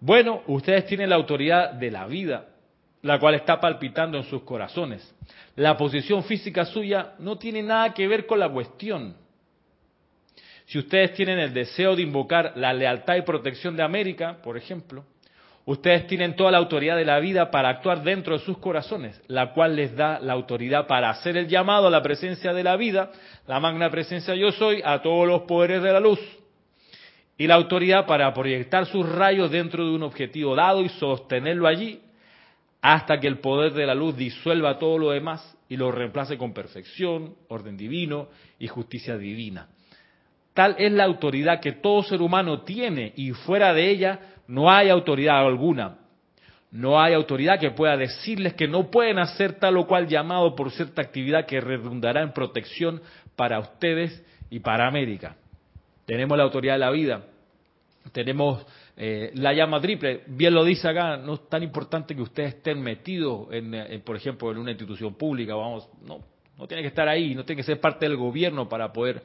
[0.00, 2.53] bueno, ustedes tienen la autoridad de la vida,
[3.04, 5.14] la cual está palpitando en sus corazones.
[5.56, 9.14] La posición física suya no tiene nada que ver con la cuestión.
[10.64, 15.04] Si ustedes tienen el deseo de invocar la lealtad y protección de América, por ejemplo,
[15.66, 19.54] Ustedes tienen toda la autoridad de la vida para actuar dentro de sus corazones, la
[19.54, 23.10] cual les da la autoridad para hacer el llamado a la presencia de la vida,
[23.46, 26.20] la magna presencia yo soy, a todos los poderes de la luz.
[27.38, 32.03] Y la autoridad para proyectar sus rayos dentro de un objetivo dado y sostenerlo allí
[32.84, 36.52] hasta que el poder de la luz disuelva todo lo demás y lo reemplace con
[36.52, 39.68] perfección, orden divino y justicia divina.
[40.52, 44.90] Tal es la autoridad que todo ser humano tiene y fuera de ella no hay
[44.90, 45.96] autoridad alguna.
[46.72, 50.70] No hay autoridad que pueda decirles que no pueden hacer tal o cual llamado por
[50.70, 53.00] cierta actividad que redundará en protección
[53.34, 55.36] para ustedes y para América.
[56.04, 57.22] Tenemos la autoridad de la vida.
[58.12, 60.22] Tenemos eh, la llama triple.
[60.26, 64.50] Bien lo dice acá, no es tan importante que ustedes estén metidos, en, por ejemplo,
[64.50, 65.54] en una institución pública.
[65.54, 66.20] Vamos, no,
[66.56, 69.22] no tiene que estar ahí, no tiene que ser parte del gobierno para poder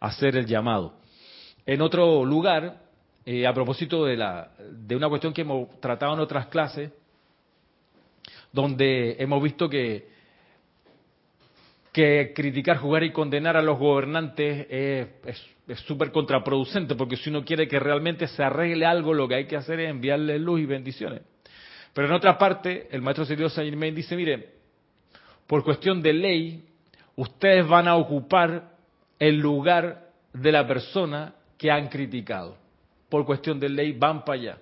[0.00, 0.94] hacer el llamado.
[1.64, 2.82] En otro lugar,
[3.24, 6.90] eh, a propósito de, la, de una cuestión que hemos tratado en otras clases,
[8.52, 10.10] donde hemos visto que,
[11.92, 17.68] que criticar, jugar y condenar a los gobernantes es súper contraproducente, porque si uno quiere
[17.68, 21.22] que realmente se arregle algo, lo que hay que hacer es enviarle luz y bendiciones.
[21.92, 24.48] Pero en otra parte, el maestro Sergio Saint Germain dice, mire,
[25.46, 26.64] por cuestión de ley,
[27.16, 28.70] ustedes van a ocupar
[29.18, 32.56] el lugar de la persona que han criticado
[33.10, 34.58] por cuestión de ley van para allá.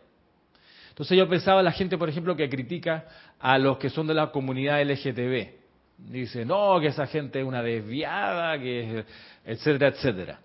[0.89, 3.07] Entonces yo pensaba la gente, por ejemplo, que critica
[3.39, 5.60] a los que son de la comunidad LGTB.
[6.09, 9.05] Dice, no, que esa gente es una desviada, que
[9.45, 10.41] etcétera, etcétera.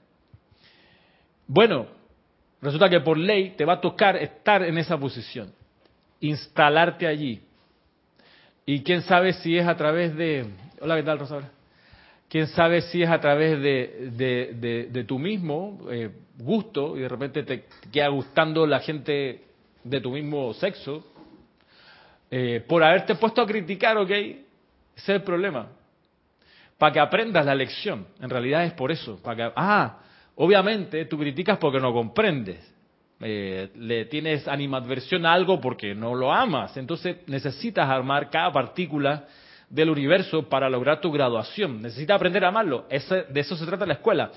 [1.48, 1.88] Bueno,
[2.62, 5.54] resulta que por ley te va a tocar estar en esa posición,
[6.20, 7.42] instalarte allí.
[8.66, 10.46] Y quién sabe si es a través de...
[10.82, 11.52] Hola, ¿qué tal, Rosaura?
[12.30, 17.44] quién sabe si es a través de, de, tu mismo eh, gusto y de repente
[17.44, 19.42] te queda gustando la gente
[19.84, 21.06] de tu mismo sexo,
[22.30, 24.12] eh, por haberte puesto a criticar, ¿ok?
[24.96, 25.68] Ese es el problema.
[26.78, 28.08] Para que aprendas la lección.
[28.20, 29.22] En realidad es por eso.
[29.22, 30.00] Para que, ah,
[30.36, 32.74] obviamente tú criticas porque no comprendes.
[33.22, 36.76] Eh, le tienes animadversión a algo porque no lo amas.
[36.78, 39.26] Entonces necesitas armar cada partícula
[39.70, 41.82] del universo para lograr tu graduación.
[41.82, 42.86] Necesitas aprender a amarlo.
[42.90, 44.32] de eso se trata la escuela.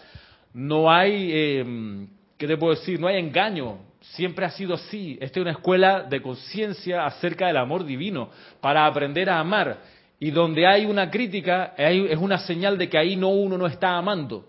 [0.54, 3.00] No hay, eh, ¿qué te puedo decir?
[3.00, 3.78] No hay engaño.
[4.00, 5.18] Siempre ha sido así.
[5.20, 9.78] Esta es una escuela de conciencia acerca del amor divino, para aprender a amar.
[10.20, 13.96] Y donde hay una crítica, es una señal de que ahí no uno no está
[13.96, 14.46] amando.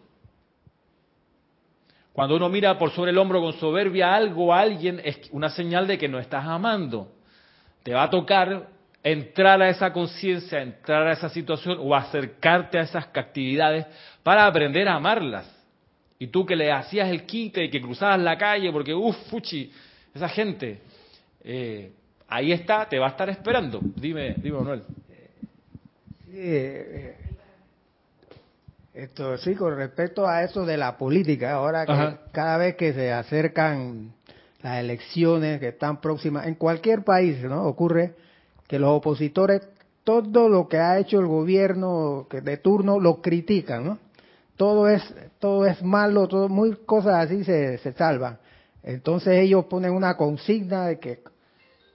[2.12, 5.88] Cuando uno mira por sobre el hombro con soberbia algo a alguien, es una señal
[5.88, 7.12] de que no estás amando.
[7.84, 8.68] Te va a tocar
[9.04, 13.86] entrar a esa conciencia, entrar a esa situación o acercarte a esas actividades
[14.24, 15.50] para aprender a amarlas.
[16.18, 19.72] Y tú que le hacías el quite y que cruzabas la calle porque, uff, fuchi,
[20.14, 20.82] esa gente,
[21.44, 21.94] eh,
[22.28, 23.80] ahí está, te va a estar esperando.
[23.96, 24.84] Dime, dime Manuel.
[26.32, 27.16] Sí, eh,
[28.94, 33.12] esto, sí, con respecto a eso de la política, ahora que cada vez que se
[33.12, 34.14] acercan
[34.62, 37.64] las elecciones que están próximas, en cualquier país, ¿no?
[37.66, 38.14] Ocurre
[38.68, 39.68] que los opositores
[40.04, 44.00] todo lo que ha hecho el gobierno de turno lo critican, ¿no?
[44.60, 45.02] todo es
[45.40, 48.38] todo es malo, todo muy cosas así se, se salvan.
[48.84, 51.24] Entonces ellos ponen una consigna de que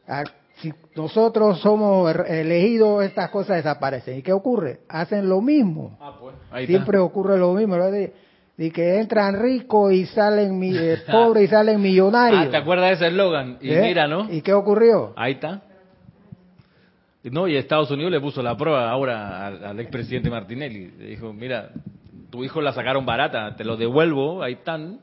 [0.08, 0.24] ah,
[0.64, 4.18] si nosotros somos er, elegidos, estas cosas desaparecen.
[4.18, 4.80] ¿Y qué ocurre?
[4.88, 5.98] Hacen lo mismo.
[6.00, 7.76] Ah, pues, Siempre ocurre lo mismo.
[7.76, 8.12] De,
[8.56, 12.46] que entran ricos y salen eh, pobres y salen millonarios.
[12.46, 13.58] Ah, ¿te acuerdas de ese eslogan?
[13.60, 13.82] Y ¿Eh?
[13.82, 14.32] mira, ¿no?
[14.32, 15.12] ¿Y qué ocurrió?
[15.16, 15.62] Ahí está.
[17.24, 20.92] No, y Estados Unidos le puso la prueba ahora al, al expresidente Martinelli.
[20.98, 21.70] Le dijo, mira,
[22.30, 25.00] tu hijo la sacaron barata, te lo devuelvo, ahí están.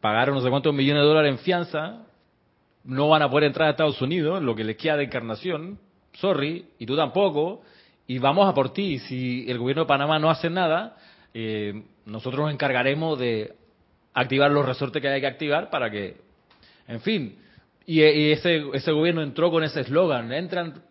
[0.00, 2.06] Pagaron no sé cuántos millones de dólares en fianza,
[2.84, 5.78] no van a poder entrar a Estados Unidos, lo que les queda de encarnación,
[6.14, 7.62] sorry, y tú tampoco,
[8.06, 8.98] y vamos a por ti.
[9.00, 10.96] Si el gobierno de Panamá no hace nada,
[11.34, 13.54] eh, nosotros nos encargaremos de
[14.14, 16.16] activar los resortes que hay que activar para que,
[16.88, 17.36] en fin,
[17.86, 20.82] y, ese, ese gobierno entró con ese eslogan, entran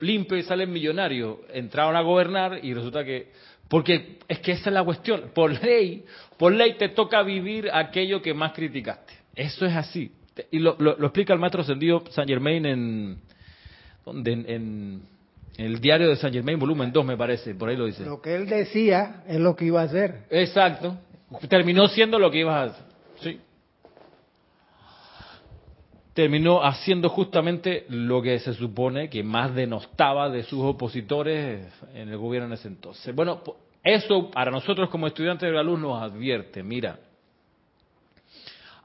[0.00, 3.30] limpios y salen millonarios, entraron a gobernar y resulta que,
[3.68, 6.04] porque es que esa es la cuestión, por ley,
[6.36, 10.12] por ley te toca vivir aquello que más criticaste, eso es así,
[10.50, 13.18] y lo, lo, explica el maestro ascendido Saint Germain en,
[14.06, 15.02] en, en,
[15.56, 18.04] el diario de Saint Germain, volumen 2, me parece, por ahí lo dice.
[18.04, 20.24] Lo que él decía es lo que iba a hacer.
[20.30, 20.96] Exacto.
[21.48, 22.84] Terminó siendo lo que iba a hacer.
[23.20, 23.40] Sí.
[26.12, 32.16] Terminó haciendo justamente lo que se supone que más denostaba de sus opositores en el
[32.16, 33.14] gobierno en ese entonces.
[33.14, 33.42] Bueno,
[33.82, 36.98] eso para nosotros como estudiantes de la luz nos advierte, mira,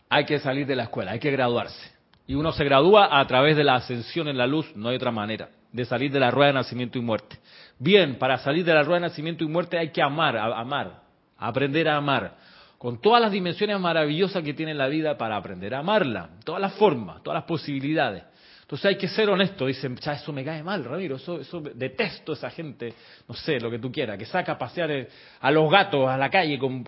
[0.09, 1.91] hay que salir de la escuela, hay que graduarse.
[2.25, 5.11] Y uno se gradúa a través de la ascensión en la luz, no hay otra
[5.11, 7.37] manera, de salir de la rueda de nacimiento y muerte.
[7.77, 11.01] Bien, para salir de la rueda de nacimiento y muerte hay que amar, amar,
[11.37, 12.35] aprender a amar,
[12.77, 16.73] con todas las dimensiones maravillosas que tiene la vida para aprender a amarla, todas las
[16.73, 18.23] formas, todas las posibilidades.
[18.61, 22.33] Entonces hay que ser honesto, dicen, ya eso me cae mal, Ramiro, eso, eso detesto
[22.33, 22.93] a esa gente,
[23.27, 25.07] no sé, lo que tú quieras, que saca a pasear eh,
[25.41, 26.85] a los gatos a la calle, con,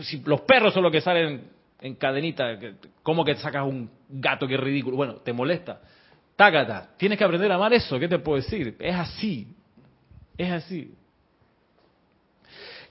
[0.00, 2.58] si los perros son los que salen en cadenita,
[3.02, 4.96] ¿cómo que sacas un gato que es ridículo?
[4.96, 5.80] Bueno, te molesta.
[6.36, 8.76] Tácata, tienes que aprender a amar eso, ¿qué te puedo decir?
[8.78, 9.48] Es así,
[10.38, 10.94] es así.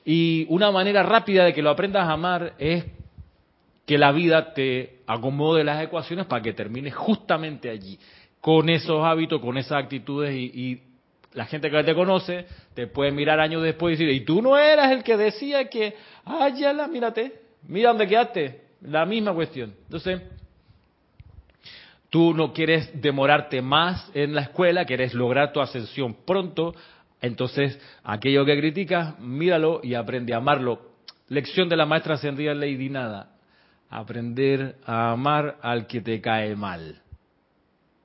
[0.04, 2.84] Y una manera rápida de que lo aprendas a amar es
[3.86, 7.98] que la vida te acomode las ecuaciones para que termines justamente allí,
[8.42, 10.82] con esos hábitos, con esas actitudes y,
[11.34, 14.58] la gente que te conoce te puede mirar años después y decir, y tú no
[14.58, 19.74] eras el que decía que, ay, ya la, mírate, mira dónde quedaste, la misma cuestión.
[19.84, 20.22] Entonces,
[22.10, 26.76] tú no quieres demorarte más en la escuela, quieres lograr tu ascensión pronto,
[27.22, 30.92] entonces aquello que criticas, míralo y aprende a amarlo.
[31.30, 33.36] Lección de la maestra ascendida Lady Nada.
[33.90, 37.02] Aprender a amar al que te cae mal.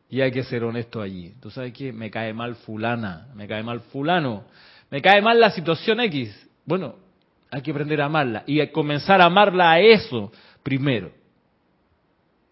[0.08, 1.34] Y hay que ser honesto allí.
[1.40, 1.92] ¿Tú sabes qué?
[1.92, 4.44] Me cae mal fulana, me cae mal fulano,
[4.90, 6.48] me cae mal la situación X.
[6.64, 6.96] Bueno,
[7.50, 10.32] hay que aprender a amarla y comenzar a amarla a eso
[10.66, 11.12] primero,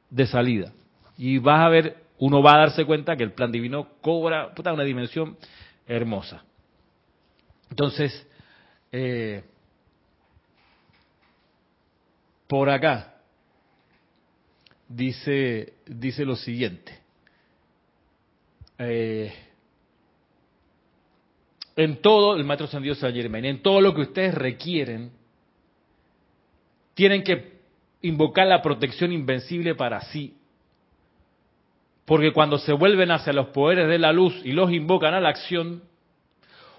[0.08, 0.72] de salida.
[1.18, 4.84] Y vas a ver, uno va a darse cuenta que el plan divino cobra una
[4.84, 5.36] dimensión
[5.84, 6.44] hermosa.
[7.70, 8.24] Entonces,
[8.92, 9.42] eh,
[12.46, 13.16] por acá
[14.88, 16.96] dice, dice lo siguiente.
[18.78, 19.34] Eh,
[21.74, 25.10] en todo, el maestro San Dios San Germain, en todo lo que ustedes requieren,
[26.94, 27.53] tienen que
[28.04, 30.36] invocar la protección invencible para sí.
[32.04, 35.30] Porque cuando se vuelven hacia los poderes de la luz y los invocan a la
[35.30, 35.82] acción,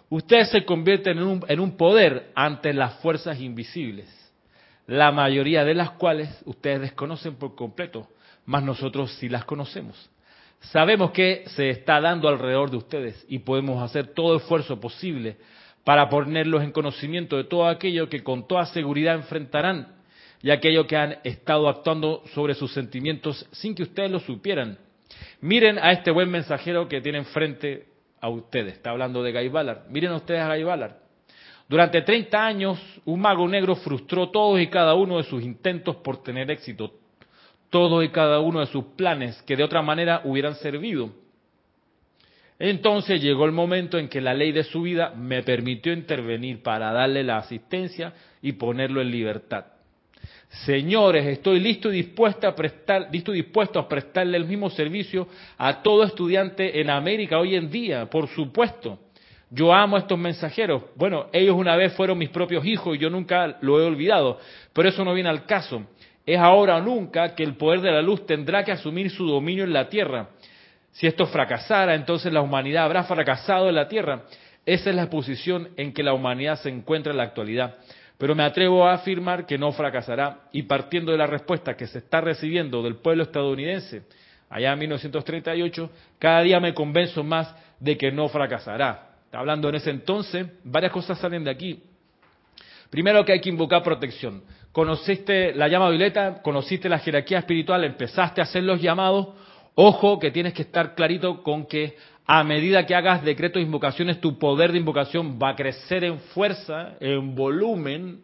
[0.10, 4.08] ustedes se convierten en un, poder ante las fuerzas invisibles,
[4.86, 8.08] la mayoría de las cuales ustedes desconocen por completo,
[8.46, 10.12] mas nosotros sí las conocemos.
[10.60, 15.38] Sabemos que se está dando alrededor de ustedes y podemos hacer todo esfuerzo posible
[15.84, 19.96] para ponerlos en conocimiento de todo aquello que con toda seguridad enfrentarán
[20.42, 24.78] y aquello que han estado actuando sobre sus sentimientos sin que ustedes lo supieran.
[25.42, 27.88] Miren a este buen mensajero que tienen frente
[28.22, 28.74] a ustedes.
[28.74, 29.90] Está hablando de Guy Ballard.
[29.90, 30.96] Miren a ustedes a Guy Ballard.
[31.68, 36.22] Durante 30 años, un mago negro frustró todos y cada uno de sus intentos por
[36.22, 36.92] tener éxito,
[37.72, 41.12] todos y cada uno de sus planes que de otra manera hubieran servido.
[42.60, 46.94] Entonces llegó el momento en que la ley de su vida me permitió intervenir para
[46.94, 49.66] darle la asistencia y ponerlo en libertad.
[50.64, 55.28] Señores, estoy listo y dispuesto a prestar, listo y dispuesto a prestarle el mismo servicio
[55.58, 59.00] a todo estudiante en América hoy en día, por supuesto.
[59.50, 60.84] Yo amo a estos mensajeros.
[60.96, 64.40] Bueno, ellos una vez fueron mis propios hijos y yo nunca lo he olvidado,
[64.72, 65.84] pero eso no viene al caso.
[66.26, 69.66] Es ahora o nunca que el poder de la luz tendrá que asumir su dominio
[69.66, 70.30] en la tierra.
[70.94, 74.24] Si esto fracasara, entonces la humanidad habrá fracasado en la tierra.
[74.66, 77.76] Esa es la posición en que la humanidad se encuentra en la actualidad.
[78.18, 80.48] Pero me atrevo a afirmar que no fracasará.
[80.52, 84.04] Y partiendo de la respuesta que se está recibiendo del pueblo estadounidense
[84.50, 85.90] allá en 1938,
[86.20, 89.10] cada día me convenzo más de que no fracasará.
[89.32, 91.84] hablando en ese entonces, varias cosas salen de aquí.
[92.90, 94.44] Primero que hay que invocar protección.
[94.72, 99.30] Conociste la llama violeta, conociste la jerarquía espiritual, empezaste a hacer los llamados.
[99.74, 101.98] Ojo que tienes que estar clarito con que
[102.28, 106.20] a medida que hagas decretos e invocaciones, tu poder de invocación va a crecer en
[106.20, 108.22] fuerza, en volumen,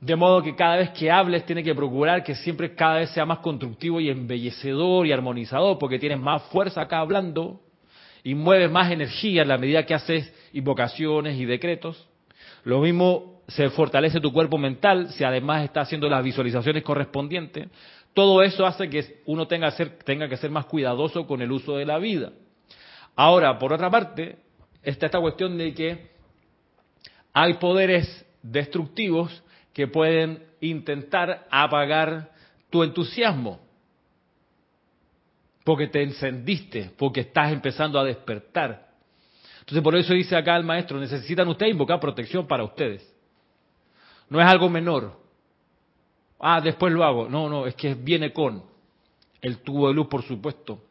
[0.00, 3.24] de modo que cada vez que hables tienes que procurar que siempre cada vez sea
[3.24, 7.60] más constructivo y embellecedor y armonizador, porque tienes más fuerza acá hablando
[8.24, 12.08] y mueves más energía en la medida que haces invocaciones y decretos.
[12.64, 17.68] Lo mismo se fortalece tu cuerpo mental si además estás haciendo las visualizaciones correspondientes.
[18.12, 19.72] Todo eso hace que uno tenga,
[20.04, 22.32] tenga que ser más cuidadoso con el uso de la vida.
[23.16, 24.36] Ahora, por otra parte,
[24.82, 26.10] está esta cuestión de que
[27.32, 29.42] hay poderes destructivos
[29.72, 32.30] que pueden intentar apagar
[32.68, 33.58] tu entusiasmo.
[35.64, 38.86] Porque te encendiste, porque estás empezando a despertar.
[39.60, 43.12] Entonces, por eso dice acá el maestro, necesitan ustedes invocar protección para ustedes.
[44.28, 45.18] No es algo menor.
[46.38, 47.28] Ah, después lo hago.
[47.28, 48.62] No, no, es que viene con
[49.40, 50.85] el tubo de luz, por supuesto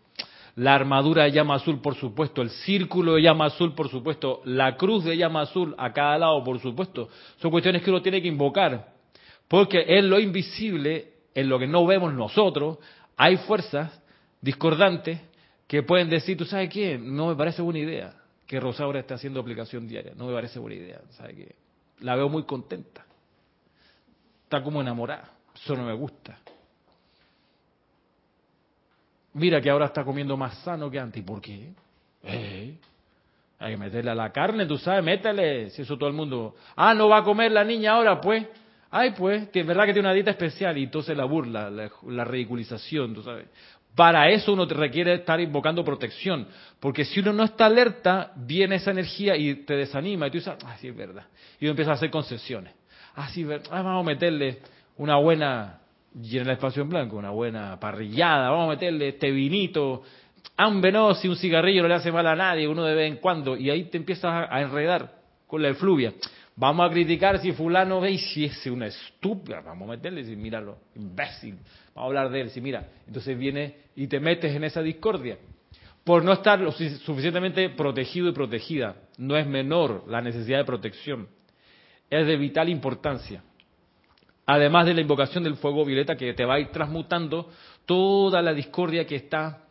[0.56, 4.78] la armadura de llama azul, por supuesto, el círculo de llama azul, por supuesto, la
[4.78, 7.10] cruz de llama azul a cada lado, por supuesto.
[7.38, 8.94] Son cuestiones que uno tiene que invocar,
[9.48, 12.78] porque en lo invisible, en lo que no vemos nosotros,
[13.18, 14.02] hay fuerzas
[14.40, 15.20] discordantes
[15.68, 18.16] que pueden decir, tú sabes qué, no me parece buena idea
[18.48, 21.56] que Rosaura esté haciendo aplicación diaria, no me parece buena idea, ¿sabes qué?
[22.00, 23.06] La veo muy contenta,
[24.44, 26.38] está como enamorada, eso no me gusta
[29.36, 31.22] mira que ahora está comiendo más sano que antes.
[31.22, 31.70] ¿Y por qué?
[32.24, 32.76] Eh,
[33.60, 35.70] hay que meterle a la carne, tú sabes, métele.
[35.70, 36.56] Si eso todo el mundo.
[36.76, 38.46] Ah, no va a comer la niña ahora, pues.
[38.92, 43.14] Ay, pues, es verdad que tiene una dieta especial y entonces la burla, la, ridiculización,
[43.14, 43.48] tú sabes.
[43.94, 46.48] Para eso uno te requiere estar invocando protección,
[46.80, 50.54] porque si uno no está alerta, viene esa energía y te desanima y tú dices,
[50.66, 51.26] ah, sí es verdad.
[51.60, 52.74] Y uno empieza a hacer concesiones.
[53.16, 54.60] Ah, sí, ah, vamos a meterle
[54.98, 55.80] una buena
[56.22, 60.04] llena el espacio en blanco, una buena parrillada, vamos a meterle este vinito,
[60.58, 63.18] un venoso y un cigarrillo no le hace mal a nadie, uno de vez en
[63.18, 65.14] cuando, y ahí te empiezas a enredar
[65.48, 66.14] con la efluvia.
[66.58, 70.78] Vamos a criticar si fulano ve si es una estúpida, vamos a meterle, si míralo,
[70.96, 71.56] imbécil,
[71.94, 75.38] vamos a hablar de él, si mira, entonces viene y te metes en esa discordia.
[76.06, 81.28] Por no estar lo suficientemente protegido y protegida, no es menor la necesidad de protección,
[82.10, 83.42] es de vital importancia
[84.46, 87.50] además de la invocación del fuego violeta que te va a ir transmutando
[87.86, 89.64] toda la discordia que está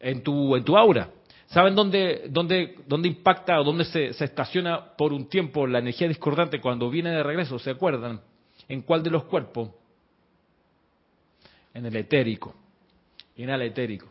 [0.00, 1.10] en tu, en tu aura.
[1.46, 6.08] ¿Saben dónde, dónde, dónde impacta o dónde se, se, estaciona por un tiempo la energía
[6.08, 7.58] discordante cuando viene de regreso?
[7.58, 8.20] ¿Se acuerdan?
[8.68, 9.70] ¿En cuál de los cuerpos?
[11.74, 12.54] En el etérico.
[13.36, 14.08] En el etérico.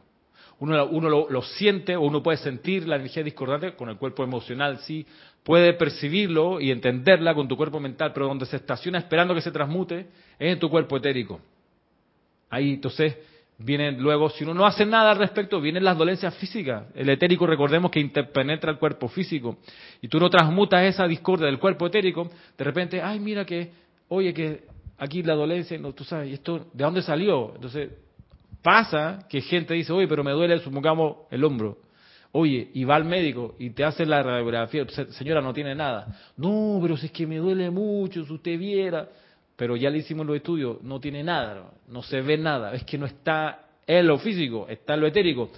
[0.59, 4.23] Uno, uno lo, lo, siente o uno puede sentir la energía discordante con el cuerpo
[4.23, 5.07] emocional, sí,
[5.43, 9.51] puede percibirlo y entenderla con tu cuerpo mental, pero donde se estaciona esperando que se
[9.51, 11.39] transmute es en tu cuerpo etérico.
[12.49, 13.17] Ahí entonces
[13.57, 16.85] vienen luego, si uno no hace nada al respecto, vienen las dolencias físicas.
[16.95, 19.57] El etérico, recordemos que interpenetra el cuerpo físico.
[20.01, 23.71] Y tú no transmutas esa discordia del cuerpo etérico, de repente, ay, mira que,
[24.09, 24.63] oye, que
[24.97, 27.53] aquí la dolencia, no, tú sabes, ¿y esto de dónde salió?
[27.55, 27.89] Entonces
[28.61, 31.77] pasa que gente dice, oye, pero me duele, supongamos, el hombro.
[32.33, 36.07] Oye, y va al médico y te hace la radiografía, señora no tiene nada.
[36.37, 39.09] No, pero si es que me duele mucho, si usted viera.
[39.57, 42.73] Pero ya le hicimos los estudios, no tiene nada, no se ve nada.
[42.73, 45.51] Es que no está en lo físico, está en lo etérico.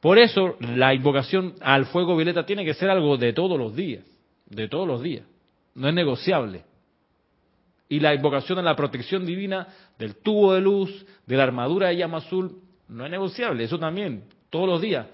[0.00, 4.04] Por eso la invocación al fuego violeta tiene que ser algo de todos los días,
[4.46, 5.24] de todos los días.
[5.74, 6.62] No es negociable.
[7.88, 9.66] Y la invocación a la protección divina
[9.98, 14.24] del tubo de luz, de la armadura de llama azul, no es negociable, eso también,
[14.50, 15.06] todos los días.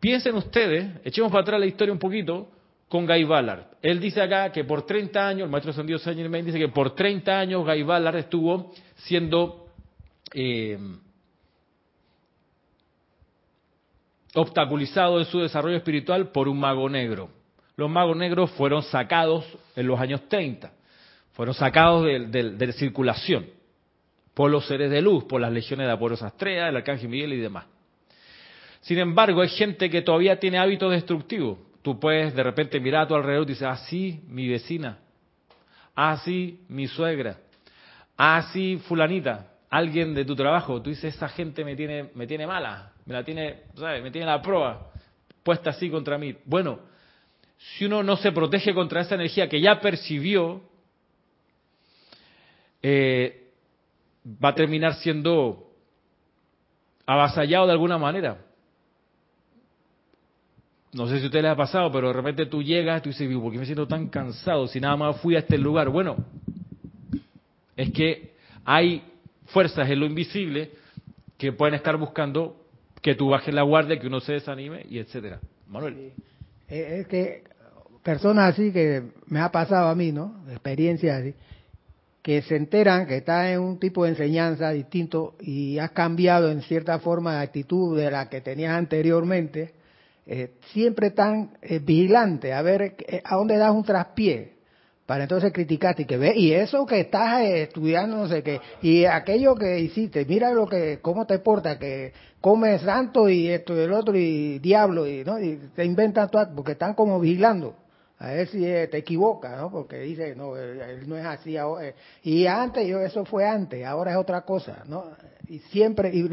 [0.00, 2.48] Piensen ustedes, echemos para atrás la historia un poquito
[2.88, 3.64] con Guy Ballard.
[3.82, 6.94] Él dice acá que por 30 años, el maestro Sandido Saint Germain dice que por
[6.94, 9.66] 30 años Guy Ballard estuvo siendo
[10.32, 10.78] eh,
[14.34, 17.30] obstaculizado en su desarrollo espiritual por un mago negro.
[17.76, 19.44] Los magos negros fueron sacados
[19.76, 20.72] en los años 30,
[21.32, 23.46] fueron sacados de, circulación
[24.34, 27.38] por los seres de luz, por las legiones de Aporos Astrea, el Arcángel Miguel y
[27.38, 27.66] demás.
[28.80, 31.58] Sin embargo, hay gente que todavía tiene hábitos destructivos.
[31.82, 34.98] Tú puedes de repente mirar a tu alrededor y dices, ah, sí, mi vecina,
[35.94, 37.38] ah, sí, mi suegra,
[38.16, 40.82] ah, sí, fulanita, alguien de tu trabajo.
[40.82, 44.02] Tú dices, esa gente me tiene, me tiene mala, me la tiene, ¿sabes?
[44.02, 44.90] Me tiene la prueba
[45.48, 46.36] puesta así contra mí.
[46.44, 46.78] Bueno,
[47.56, 50.60] si uno no se protege contra esa energía que ya percibió,
[52.82, 53.50] eh,
[54.44, 55.72] va a terminar siendo
[57.06, 58.44] avasallado de alguna manera.
[60.92, 63.28] No sé si a ustedes les ha pasado, pero de repente tú llegas tú dices,
[63.36, 65.90] ¿por qué me siento tan cansado si nada más fui a este lugar?
[65.90, 66.16] Bueno,
[67.76, 68.32] es que
[68.64, 69.02] hay
[69.46, 70.70] fuerzas en lo invisible
[71.36, 72.56] que pueden estar buscando
[73.00, 75.40] que tú bajes la guardia, que uno se desanime y etcétera.
[75.68, 76.12] Manuel.
[76.66, 77.44] Es que
[78.02, 80.42] personas así que me ha pasado a mí, ¿no?
[80.50, 81.34] Experiencias así,
[82.22, 86.62] que se enteran que estás en un tipo de enseñanza distinto y has cambiado en
[86.62, 89.74] cierta forma de actitud de la que tenías anteriormente,
[90.30, 94.58] eh, siempre están eh, vigilantes a ver eh, a dónde das un traspié
[95.06, 99.06] para entonces criticarte y que ve y eso que estás estudiando no sé qué y
[99.06, 102.12] aquello que hiciste mira lo que cómo te porta que
[102.42, 106.46] comes santo y esto y el otro y diablo y no y te inventan todo
[106.54, 107.74] porque están como vigilando
[108.18, 109.70] a ver si te equivocas, ¿no?
[109.70, 111.94] Porque dice, no, él no es así ahora.
[112.24, 115.04] Y antes, yo, eso fue antes, ahora es otra cosa, ¿no?
[115.46, 116.28] Y siempre, y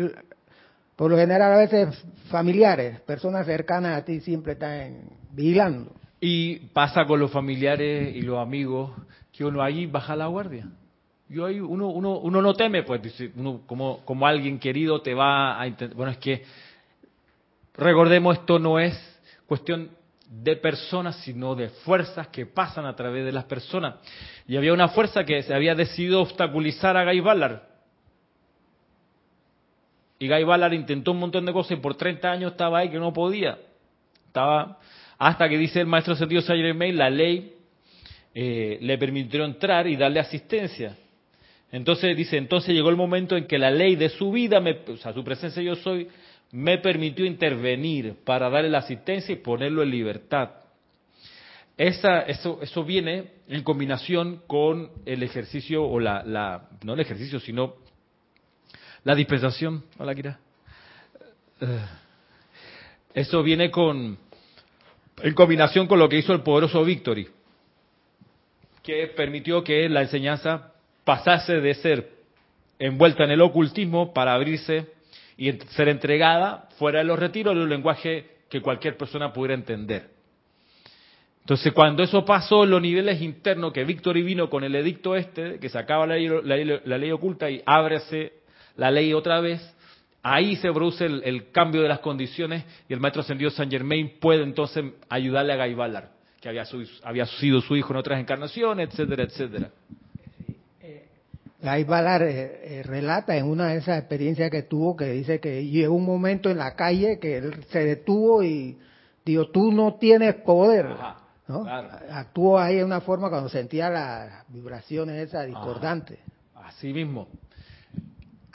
[0.95, 5.91] por lo general a veces familiares, personas cercanas a ti siempre están vigilando.
[6.19, 8.91] Y pasa con los familiares y los amigos
[9.31, 10.67] que uno ahí baja la guardia.
[11.27, 13.01] Yo ahí uno uno uno no teme, pues
[13.35, 16.43] uno como como alguien querido te va a bueno es que
[17.75, 18.93] recordemos esto no es
[19.45, 19.89] cuestión
[20.29, 23.95] de personas, sino de fuerzas que pasan a través de las personas.
[24.47, 27.61] Y había una fuerza que se había decidido obstaculizar a Guy Ballard.
[30.25, 32.97] Y Guy Ballard intentó un montón de cosas y por 30 años estaba ahí que
[32.97, 33.59] no podía.
[34.25, 34.79] Estaba
[35.19, 37.53] hasta que dice el maestro sentido Sayer May, la ley
[38.33, 40.97] eh, le permitió entrar y darle asistencia.
[41.71, 44.97] Entonces dice, entonces llegó el momento en que la ley de su vida, me, o
[44.97, 46.07] sea, su presencia yo soy,
[46.51, 50.49] me permitió intervenir para darle la asistencia y ponerlo en libertad.
[51.77, 57.39] Esa, eso, eso viene en combinación con el ejercicio, o la, la no el ejercicio,
[57.39, 57.84] sino
[59.05, 59.83] la dispensación.
[59.97, 60.39] Hola, Kira.
[61.61, 61.79] Eh,
[63.13, 64.17] eso viene con,
[65.21, 67.29] en combinación con lo que hizo el poderoso Victory,
[68.83, 70.73] que permitió que la enseñanza
[71.05, 72.09] pasase de ser
[72.77, 74.87] envuelta en el ocultismo para abrirse
[75.37, 80.09] y ser entregada fuera de los retiros en un lenguaje que cualquier persona pudiera entender.
[81.41, 85.69] Entonces, cuando eso pasó los niveles internos, que Víctor vino con el edicto este, que
[85.69, 88.44] se acaba la ley, oculta y ábrese
[88.75, 89.61] la ley otra vez,
[90.21, 94.43] ahí se produce el, cambio de las condiciones y el maestro ascendido Saint Germain puede
[94.43, 96.09] entonces ayudarle a Gaibalar,
[96.41, 96.65] que había,
[97.03, 99.69] había sido su hijo en otras encarnaciones, etcétera, etcétera.
[101.65, 105.65] Guy Ballard eh, eh, relata en una de esas experiencias que tuvo que dice que
[105.65, 108.77] llegó un momento en la calle que él se detuvo y
[109.25, 110.95] dijo, tú no tienes poder.
[111.47, 111.65] ¿no?
[112.11, 116.19] Actuó ahí de una forma cuando sentía las vibraciones esas discordantes.
[116.55, 117.27] Así mismo.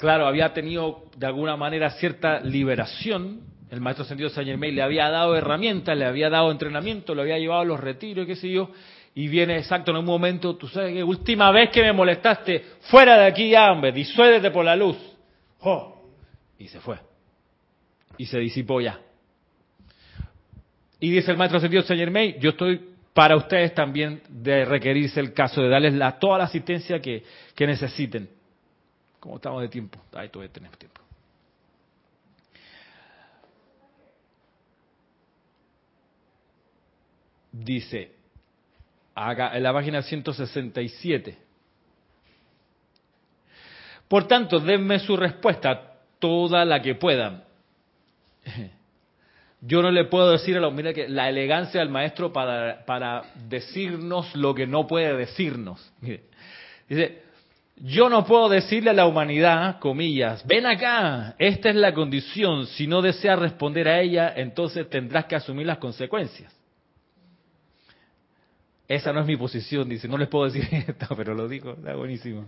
[0.00, 3.42] Claro, había tenido de alguna manera cierta liberación.
[3.68, 7.38] El maestro sentido Saint Germain le había dado herramientas, le había dado entrenamiento, le había
[7.38, 8.70] llevado a los retiros, qué sé yo
[9.14, 13.18] y viene exacto en un momento, tú sabes que última vez que me molestaste, fuera
[13.18, 14.96] de aquí ya, hombre, disuédete por la luz.
[16.58, 16.96] Y se fue.
[18.16, 18.98] Y se disipó ya.
[20.98, 22.80] Y dice el maestro sentido Saint yo estoy
[23.12, 27.22] para ustedes también de requerirse el caso, de darles la, toda la asistencia que
[27.58, 28.39] necesiten.
[29.20, 30.00] ¿Cómo estamos de tiempo?
[30.14, 31.00] Ahí todavía tenemos tiempo.
[37.52, 38.12] Dice,
[39.14, 41.38] en la página 167.
[44.08, 47.44] Por tanto, denme su respuesta, toda la que puedan.
[49.60, 53.24] Yo no le puedo decir a los, mira que la elegancia del maestro para, para
[53.46, 55.92] decirnos lo que no puede decirnos.
[56.88, 57.22] dice,
[57.82, 62.86] yo no puedo decirle a la humanidad, comillas, ven acá, esta es la condición, si
[62.86, 66.54] no deseas responder a ella, entonces tendrás que asumir las consecuencias.
[68.86, 71.94] Esa no es mi posición, dice, no les puedo decir esto, pero lo digo, está
[71.94, 72.44] buenísimo.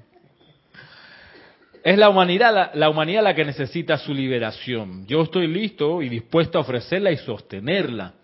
[1.82, 5.06] Es la humanidad, la, la, humanidad la que necesita su liberación.
[5.06, 8.14] Yo estoy listo y dispuesto a ofrecerla y sostenerla.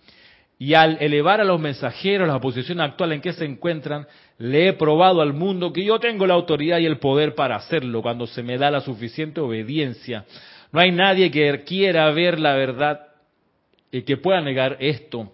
[0.58, 4.06] Y al elevar a los mensajeros la posición actual en que se encuentran,
[4.38, 8.02] le he probado al mundo que yo tengo la autoridad y el poder para hacerlo
[8.02, 10.24] cuando se me da la suficiente obediencia.
[10.72, 13.00] No hay nadie que quiera ver la verdad
[13.90, 15.32] y que pueda negar esto.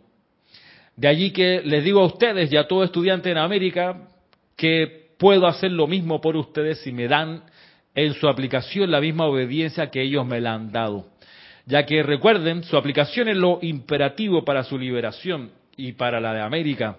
[0.96, 4.08] De allí que les digo a ustedes y a todo estudiante en América
[4.56, 7.42] que puedo hacer lo mismo por ustedes si me dan
[7.94, 11.06] en su aplicación la misma obediencia que ellos me la han dado.
[11.66, 16.40] Ya que recuerden, su aplicación es lo imperativo para su liberación y para la de
[16.40, 16.98] América.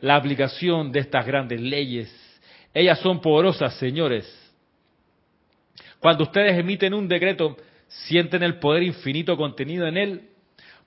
[0.00, 2.12] La aplicación de estas grandes leyes
[2.72, 4.26] Ellas son poderosas, señores.
[6.00, 7.56] Cuando ustedes emiten un decreto,
[7.88, 10.28] sienten el poder infinito contenido en él.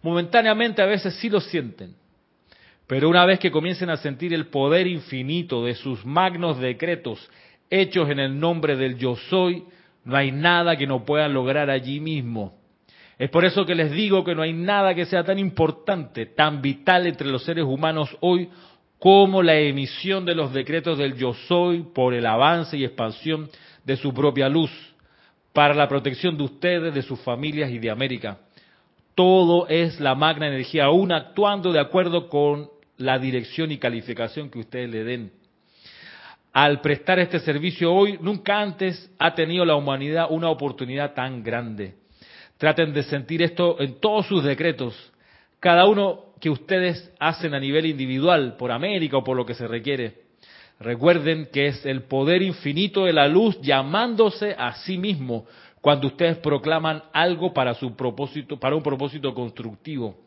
[0.02, 1.96] Momentáneamente a veces sí lo sienten.
[2.88, 7.30] Pero una vez que comiencen a sentir el poder infinito de sus magnos decretos
[7.70, 9.64] hechos en el nombre del yo soy,
[10.06, 12.58] no hay nada que no puedan lograr allí mismo.
[13.20, 16.62] Es por eso que les digo que no hay nada que sea tan importante, tan
[16.62, 18.50] vital entre los seres humanos hoy
[19.00, 23.50] como la emisión de los decretos del yo soy por el avance y expansión
[23.86, 24.72] de su propia luz,
[25.54, 28.38] para la protección de ustedes, de sus familias y de América.
[29.16, 34.60] Todo es la magna energía, aún actuando de acuerdo con la dirección y calificación que
[34.60, 35.32] ustedes le den
[36.58, 41.94] al prestar este servicio hoy, nunca antes ha tenido la humanidad una oportunidad tan grande.
[42.58, 44.96] Traten de sentir esto en todos sus decretos,
[45.60, 49.68] cada uno que ustedes hacen a nivel individual, por América o por lo que se
[49.68, 50.28] requiere.
[50.80, 55.46] Recuerden que es el poder infinito de la luz llamándose a sí mismo
[55.82, 60.18] cuando ustedes proclaman algo para su propósito, para un propósito constructivo.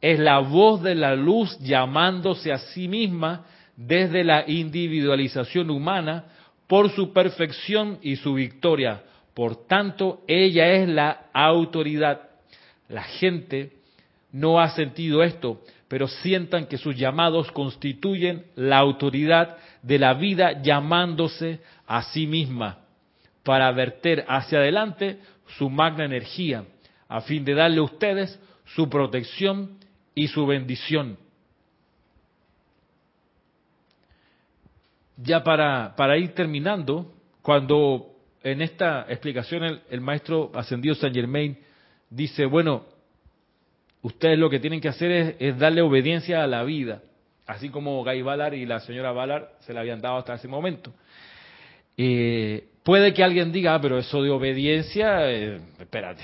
[0.00, 3.46] Es la voz de la luz llamándose a sí misma
[3.76, 6.26] desde la individualización humana
[6.66, 9.02] por su perfección y su victoria.
[9.34, 12.28] Por tanto, ella es la autoridad.
[12.88, 13.79] La gente
[14.32, 20.62] no ha sentido esto, pero sientan que sus llamados constituyen la autoridad de la vida
[20.62, 22.78] llamándose a sí misma
[23.42, 25.18] para verter hacia adelante
[25.58, 26.64] su magna energía,
[27.08, 29.78] a fin de darle a ustedes su protección
[30.14, 31.16] y su bendición.
[35.22, 37.12] ya para, para ir terminando,
[37.42, 41.58] cuando en esta explicación el, maestro ascendido Saint Germain
[42.08, 42.84] dice, bueno,
[44.02, 47.02] ustedes lo que tienen que hacer es, darle obediencia a la vida,
[47.46, 50.92] así como Guy Ballard y la señora Ballard se la habían dado hasta ese momento.
[51.96, 56.22] Eh, puede que alguien diga, ah, pero eso de obediencia, eh, espérate,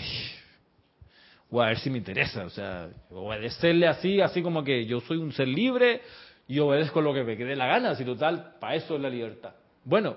[1.51, 5.18] voy a ver si me interesa, o sea, obedecerle así, así como que yo soy
[5.18, 6.01] un ser libre,
[6.49, 9.55] y obedezco lo que me quede la gana, si total, para eso es la libertad.
[9.85, 10.16] Bueno,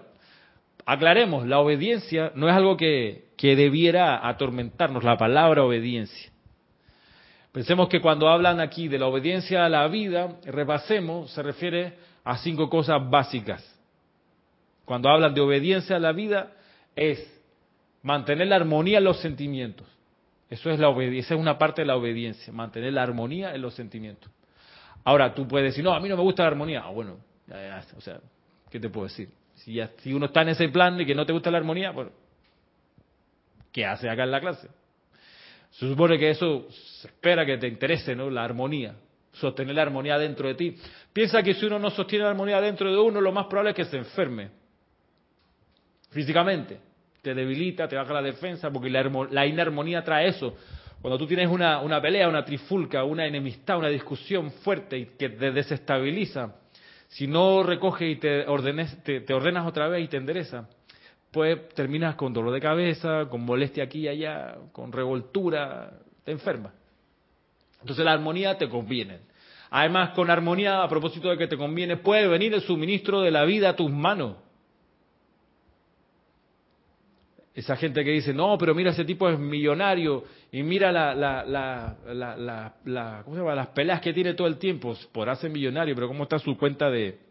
[0.86, 6.32] aclaremos, la obediencia no es algo que, que debiera atormentarnos, la palabra obediencia.
[7.52, 12.38] Pensemos que cuando hablan aquí de la obediencia a la vida, repasemos, se refiere a
[12.38, 13.64] cinco cosas básicas.
[14.86, 16.52] Cuando hablan de obediencia a la vida,
[16.96, 17.20] es
[18.04, 19.88] mantener la armonía en los sentimientos.
[20.50, 23.74] Eso es la obediencia, es una parte de la obediencia, mantener la armonía en los
[23.74, 24.32] sentimientos.
[25.04, 26.84] Ahora, tú puedes decir, no, a mí no me gusta la armonía.
[26.86, 27.18] Ah, bueno,
[27.98, 28.20] o sea,
[28.70, 29.30] ¿qué te puedo decir?
[29.56, 31.92] Si, ya, si uno está en ese plan de que no te gusta la armonía,
[31.92, 32.12] bueno,
[33.72, 34.70] ¿qué hace acá en la clase?
[35.72, 38.30] Se supone que eso se espera que te interese, ¿no?
[38.30, 38.96] La armonía,
[39.34, 40.76] sostener la armonía dentro de ti.
[41.14, 43.76] Piensa que si uno no sostiene la armonía dentro de uno, lo más probable es
[43.76, 44.50] que se enferme
[46.12, 46.80] físicamente.
[47.22, 50.56] Te debilita, te baja la defensa, porque la, la inarmonía trae eso.
[51.02, 55.52] Cuando tú tienes una, pelea, una trifulca, una enemistad, una discusión fuerte y que te
[55.52, 56.56] desestabiliza,
[57.08, 60.68] si no recoges y te, ordenes, te, ordenas otra vez y te endereza,
[61.32, 66.74] pues terminas con dolor de cabeza, con molestia aquí y allá, con revoltura, te enfermas.
[67.82, 69.20] Entonces la armonía te conviene.
[69.70, 73.46] Además, con armonía, a propósito de que te conviene, puede venir el suministro de la
[73.46, 74.38] vida a tus manos.
[77.54, 81.96] Esa gente que dice, no, pero mira, ese tipo es millonario y mira la, la,
[82.86, 86.90] las peleas que tiene todo el tiempo, por hacer millonario, pero ¿cómo está su cuenta
[86.90, 87.29] de,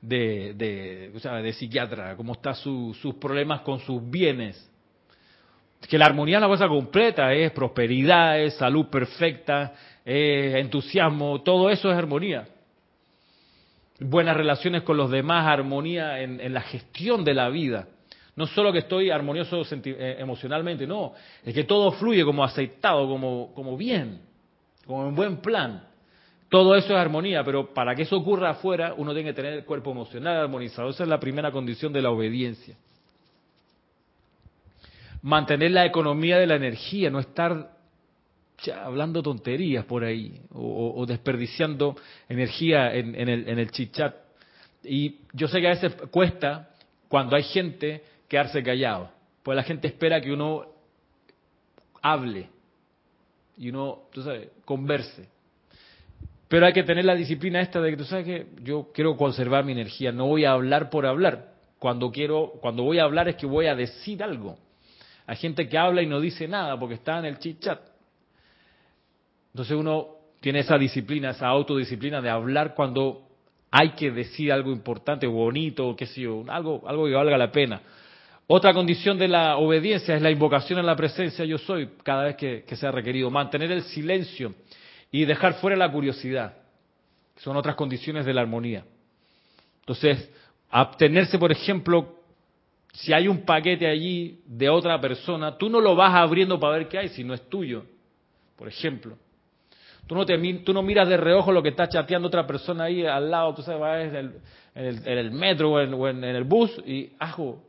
[0.00, 2.16] de, de, o sea, de psiquiatra?
[2.16, 4.68] ¿Cómo están su, sus problemas con sus bienes?
[5.88, 9.72] Que la armonía es la cosa completa, es prosperidad, es salud perfecta,
[10.04, 12.46] es entusiasmo, todo eso es armonía.
[13.98, 17.86] Buenas relaciones con los demás, armonía en la gestión de la vida.
[18.40, 21.12] No solo que estoy armonioso eh, emocionalmente, no,
[21.44, 24.20] es que todo fluye como aceitado, como, como bien,
[24.86, 25.84] como en buen plan.
[26.50, 29.64] Todo eso es armonía, pero para que eso ocurra afuera, uno tiene que tener el
[29.64, 30.90] cuerpo emocional armonizado.
[30.90, 32.76] Esa es la primera condición de la obediencia.
[35.22, 37.70] Mantener la economía de la energía, no estar
[38.82, 41.96] hablando tonterías por ahí o, desperdiciando
[42.28, 44.16] energía en, el, en el chichat.
[44.82, 46.70] Y yo sé que a veces cuesta
[47.08, 49.10] cuando hay gente quedarse callado.
[49.44, 50.66] Pues la gente espera que uno
[52.02, 52.48] hable
[53.56, 55.28] y uno, tú sabes, converse.
[56.50, 59.64] Pero hay que tener la disciplina esta de que tú sabes que yo quiero conservar
[59.64, 61.52] mi energía, no voy a hablar por hablar.
[61.78, 64.58] Cuando quiero, cuando voy a hablar es que voy a decir algo.
[65.28, 67.78] Hay gente que habla y no dice nada porque está en el chit chat.
[69.52, 70.08] Entonces uno
[70.40, 73.28] tiene esa disciplina, esa autodisciplina de hablar cuando
[73.70, 77.80] hay que decir algo importante, bonito, qué sé yo, algo, algo que valga la pena.
[78.48, 82.34] Otra condición de la obediencia es la invocación en la presencia yo soy cada vez
[82.34, 83.30] que, que sea requerido.
[83.30, 84.52] Mantener el silencio
[85.10, 86.54] y dejar fuera la curiosidad.
[87.36, 88.84] Son otras condiciones de la armonía.
[89.80, 90.30] Entonces,
[90.70, 92.20] abstenerse, por ejemplo,
[92.92, 96.88] si hay un paquete allí de otra persona, tú no lo vas abriendo para ver
[96.88, 97.84] qué hay si no es tuyo,
[98.56, 99.16] por ejemplo.
[100.06, 103.06] Tú no, te, tú no miras de reojo lo que está chateando otra persona ahí
[103.06, 107.12] al lado, tú sabes, vas en el, en el, metro o en, el bus y,
[107.18, 107.62] ajo,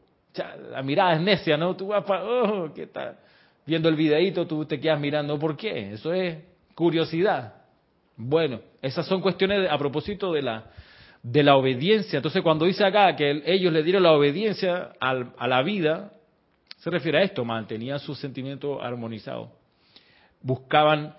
[0.72, 1.76] la mirada es necia, ¿no?
[1.76, 3.20] Tú vas para, oh, ¿qué está?
[3.66, 5.94] Viendo el videíto, tú te quedas mirando, ¿por qué?
[5.94, 6.38] Eso es
[6.82, 7.54] curiosidad.
[8.18, 10.72] Bueno, esas son cuestiones a propósito de la,
[11.22, 12.18] de la obediencia.
[12.18, 16.12] Entonces, cuando dice acá que ellos le dieron la obediencia a la vida,
[16.78, 19.50] se refiere a esto, mantenían sus sentimientos armonizados.
[20.42, 21.16] Buscaban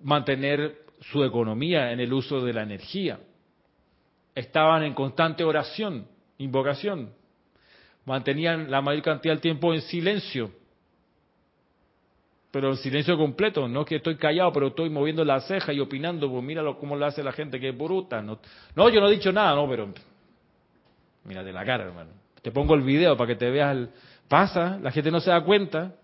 [0.00, 3.20] mantener su economía en el uso de la energía.
[4.34, 6.06] Estaban en constante oración,
[6.38, 7.12] invocación.
[8.06, 10.61] Mantenían la mayor cantidad del tiempo en silencio
[12.52, 15.80] pero en silencio completo, no es que estoy callado, pero estoy moviendo la ceja y
[15.80, 18.20] opinando, pues míralo cómo lo hace la gente que es bruta.
[18.20, 18.38] No,
[18.76, 19.88] no, yo no he dicho nada, no, pero
[21.24, 22.10] mírate la cara, hermano.
[22.42, 23.88] Te pongo el video para que te veas.
[24.28, 25.94] Pasa, la gente no se da cuenta.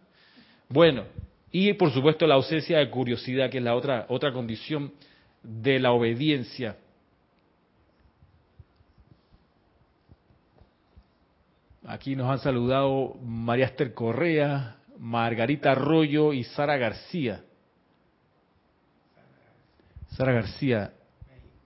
[0.71, 1.05] Bueno,
[1.53, 4.93] y por supuesto la ausencia de curiosidad, que es la otra, otra condición
[5.43, 6.77] de la obediencia.
[11.87, 17.43] Aquí nos han saludado María Esther Correa, Margarita Arroyo y Sara García.
[20.11, 20.93] Sara García.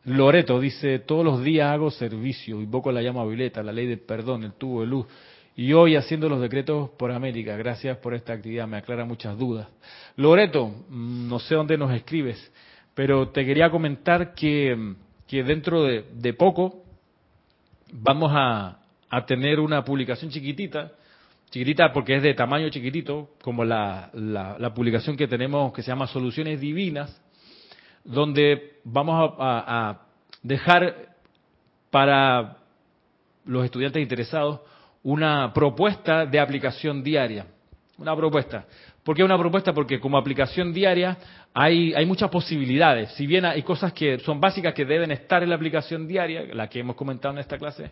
[0.04, 4.42] Loreto dice, todos los días hago servicio, invoco la llama violeta, la ley del perdón,
[4.44, 5.06] el tubo de luz.
[5.54, 7.56] Y hoy haciendo los decretos por América.
[7.56, 9.68] Gracias por esta actividad, me aclara muchas dudas.
[10.16, 12.52] Loreto, mm, no sé dónde nos escribes,
[12.94, 14.94] pero te quería comentar que,
[15.26, 16.82] que dentro de, poco
[17.92, 20.92] vamos a, a tener una publicación chiquitita
[21.52, 26.06] chiquitita porque es de tamaño chiquitito, como la, la, publicación que tenemos que se llama
[26.06, 27.20] Soluciones Divinas,
[28.04, 30.00] donde vamos a,
[30.42, 31.14] dejar
[31.90, 32.56] para
[33.44, 34.60] los estudiantes interesados
[35.02, 37.46] una propuesta de aplicación diaria.
[37.98, 38.64] Una propuesta.
[39.04, 39.74] ¿Por qué una propuesta?
[39.74, 41.18] Porque como aplicación diaria
[41.52, 43.12] hay, hay muchas posibilidades.
[43.12, 46.68] Si bien hay cosas que son básicas que deben estar en la aplicación diaria, la
[46.68, 47.90] que hemos comentado en esta clase,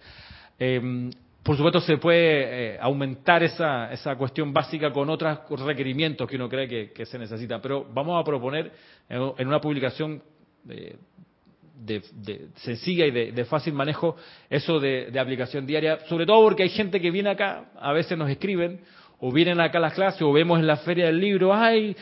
[0.59, 1.11] eh,
[1.43, 6.51] por supuesto, se puede eh, aumentar esa, esa cuestión básica con otros requerimientos que uno
[6.51, 7.61] cree que, se necesita.
[7.63, 8.71] Pero vamos a proponer
[9.09, 10.23] en, una publicación
[10.65, 10.97] de,
[12.57, 14.17] sencilla y de, fácil manejo
[14.51, 18.29] eso de, aplicación diaria, sobre todo porque hay gente que viene acá, a veces nos
[18.29, 18.81] escriben,
[19.19, 21.97] o vienen acá a las clases, o vemos en la feria del libro, ay,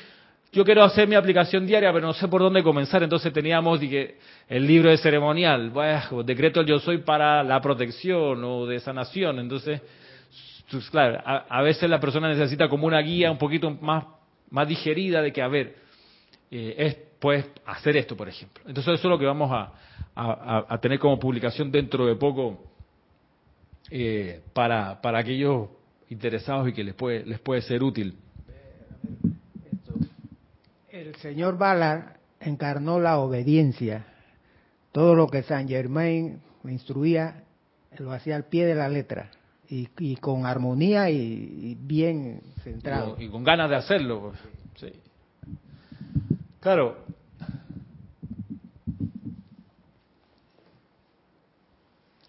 [0.53, 3.03] yo quiero hacer mi aplicación diaria, pero no sé por dónde comenzar.
[3.03, 8.81] Entonces teníamos el libro de ceremonial, bueno, decreto yo soy para la protección o de
[8.81, 9.39] sanación.
[9.41, 9.83] Entonces,
[10.71, 14.05] pues, claro, a, veces la persona necesita como una guía un poquito más,
[14.51, 15.77] más digerida de que, a ver,
[16.51, 18.65] eh, es, puedes hacer esto, por ejemplo.
[18.67, 19.73] Entonces eso es lo que vamos a,
[20.81, 22.65] tener como publicación dentro de poco
[23.91, 25.69] eh, para, para aquellos
[26.11, 28.17] interesados y que les puede, les puede ser útil
[31.09, 34.05] el señor Bala encarnó la obediencia.
[34.93, 37.45] Todo lo que Saint Germain me instruía,
[37.99, 39.31] lo hacía al pie de la letra.
[39.71, 43.17] Y, con armonía y, bien centrado.
[43.19, 44.33] Y, con ganas de hacerlo.
[44.77, 44.93] Pues.
[44.93, 45.01] Sí.
[46.61, 47.05] Claro.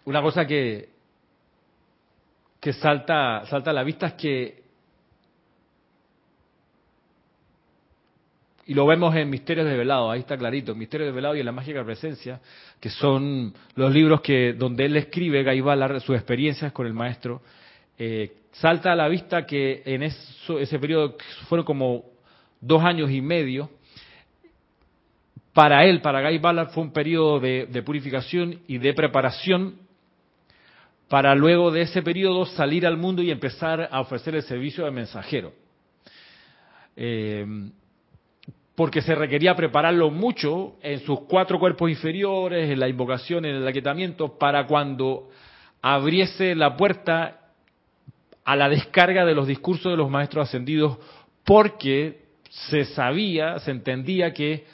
[0.04, 0.90] Una cosa que,
[2.60, 4.59] que salta, salta a la vista es que
[8.70, 11.84] Y lo vemos en Misterios Velado, ahí está clarito, Misterios Velado y en la Mágica
[11.84, 12.40] Presencia,
[12.78, 17.42] que son los libros que donde él escribe, Gaibalar, sus experiencias con el maestro.
[17.98, 21.16] Eh, salta a la vista que en ese periodo
[21.48, 22.04] fueron como
[22.60, 23.70] dos años y medio,
[25.52, 29.78] para él, para Guy Ballard, fue un periodo de, purificación y de preparación
[31.08, 34.92] para luego de ese periodo salir al mundo y empezar a ofrecer el servicio de
[34.92, 35.52] mensajero.
[36.94, 37.72] Eh,
[38.80, 43.68] porque se requería prepararlo mucho en sus cuatro cuerpos inferiores, en la invocación, en el
[43.68, 45.28] aquietamiento, para cuando
[45.82, 47.40] abriese la puerta
[48.42, 50.96] a la descarga de los discursos de los maestros ascendidos,
[51.44, 54.64] porque se sabía, se entendía que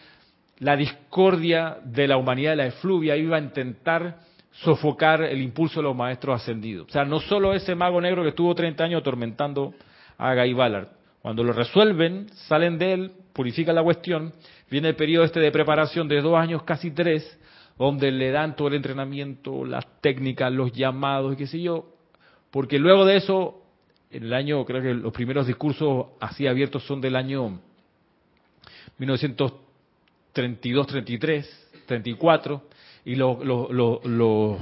[0.61, 4.21] la discordia de la humanidad de la efluvia iba a intentar
[4.53, 6.87] sofocar el impulso de los maestros ascendidos.
[6.91, 9.75] O sea, no solo ese mago negro que estuvo 30 años atormentando
[10.17, 10.91] a Guy Ballard.
[11.23, 14.32] Cuando lo resuelven, salen de él, purifica la cuestión,
[14.70, 17.39] viene el periodo este de preparación de dos años, casi tres,
[17.78, 21.87] donde le dan todo el entrenamiento, las técnicas, los llamados y qué sé yo,
[22.51, 23.62] porque luego de eso,
[24.11, 27.61] en el año, creo que los primeros discursos así abiertos son del año
[28.97, 32.62] 1932, 33, 34,
[33.05, 34.59] y los, los,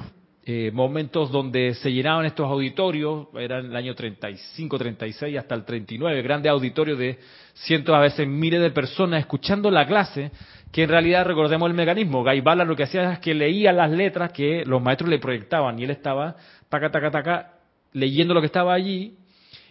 [0.46, 6.20] eh, momentos donde se llenaban estos auditorios eran el año 35, 36 hasta el 39,
[6.20, 7.18] grandes auditorios de
[7.54, 10.30] cientos a veces miles de personas escuchando la clase,
[10.70, 14.32] que en realidad recordemos el mecanismo, Gaibala lo que hacía es que leía las letras
[14.32, 16.36] que los maestros le proyectaban y él estaba
[16.68, 17.52] taca, taca, taca,
[17.92, 19.16] leyendo lo que estaba allí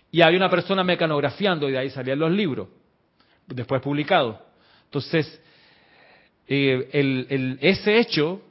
[0.09, 2.69] y había una persona mecanografiando y de ahí salían los libros,
[3.47, 4.37] después publicados.
[4.85, 5.41] Entonces,
[6.47, 8.41] eh, el, ese hecho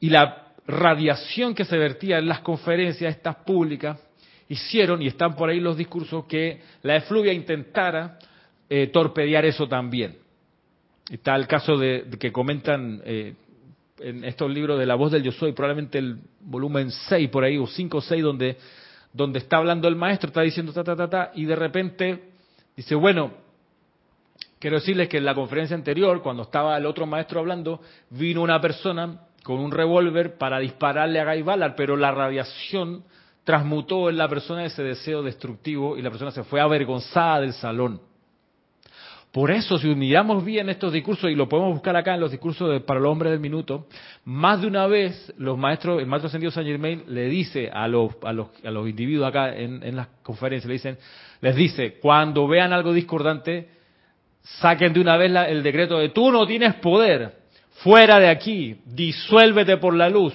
[0.00, 3.98] y la radiación que se vertía en las conferencias estas públicas
[4.48, 8.18] hicieron, y están por ahí los discursos, que la efluvia intentara
[8.68, 10.16] eh, torpedear eso también.
[11.08, 13.34] Está el caso de, que comentan eh,
[14.00, 17.58] en estos libros de La voz del yo soy, probablemente el volumen 6 por ahí,
[17.58, 18.56] o 5 o 6, donde,
[19.12, 22.22] donde está hablando el maestro, está diciendo ta, ta, ta, ta, y de repente
[22.76, 23.32] dice, bueno,
[24.58, 28.60] quiero decirles que en la conferencia anterior, cuando estaba el otro maestro hablando, vino una
[28.60, 33.04] persona con un revólver para dispararle a Guy Ballard, pero la radiación
[33.44, 38.00] transmutó en la persona ese deseo destructivo y la persona se fue avergonzada del salón.
[39.32, 42.68] Por eso, si miramos bien estos discursos, y lo podemos buscar acá en los discursos
[42.68, 43.86] de, para los hombres del minuto,
[44.24, 48.16] más de una vez los maestros, el maestro ascendido Saint Germain le dice a los,
[48.24, 50.98] a los, a los individuos acá en, las conferencias, le dicen,
[51.40, 53.68] les dice, cuando vean algo discordante,
[54.42, 57.39] saquen de una vez el decreto de tú no tienes poder,
[57.82, 60.34] fuera de aquí, disuélvete por la luz,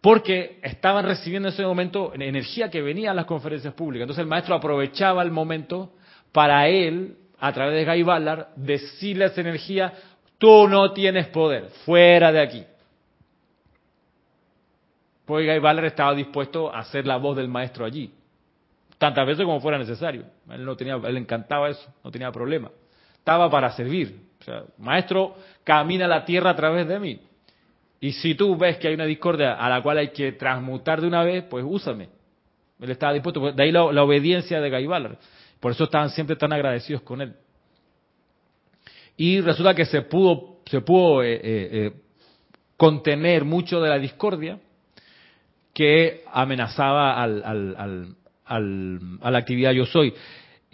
[0.00, 4.04] porque estaban recibiendo en ese momento energía que venía a las conferencias públicas.
[4.04, 5.92] Entonces el maestro aprovechaba el momento
[6.32, 9.92] para él a través de Guy Ballard, decirle a esa energía,
[10.38, 12.64] tú no tienes poder, fuera de aquí.
[15.24, 18.12] Pues Guy Ballard estaba dispuesto a ser la voz del maestro allí,
[18.98, 20.24] tantas veces como fuera necesario.
[20.50, 22.70] Él no tenía, él encantaba eso, no tenía problema.
[23.18, 24.31] Estaba para servir.
[24.42, 27.20] O sea, maestro, camina la tierra a través de mí.
[28.00, 31.06] Y si tú ves que hay una discordia a la cual hay que transmutar de
[31.06, 32.08] una vez, pues úsame.
[32.80, 33.52] Él estaba dispuesto.
[33.52, 35.16] De ahí la, obediencia de Guy Ballard.
[35.60, 37.34] Por eso estaban siempre tan agradecidos con él.
[39.16, 41.92] Y resulta que se pudo, se pudo eh, eh, eh,
[42.76, 44.58] contener mucho de la discordia
[45.72, 50.12] que amenazaba al, al, a la actividad yo soy.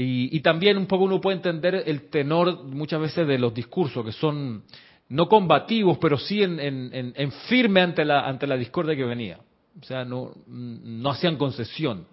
[0.01, 4.13] Y, también un poco uno puede entender el tenor muchas veces de los discursos, que
[4.13, 4.63] son
[5.09, 9.41] no combativos, pero sí en, en firme ante la, ante la discordia que venía.
[9.81, 12.07] O sea, no, no hacían concesión.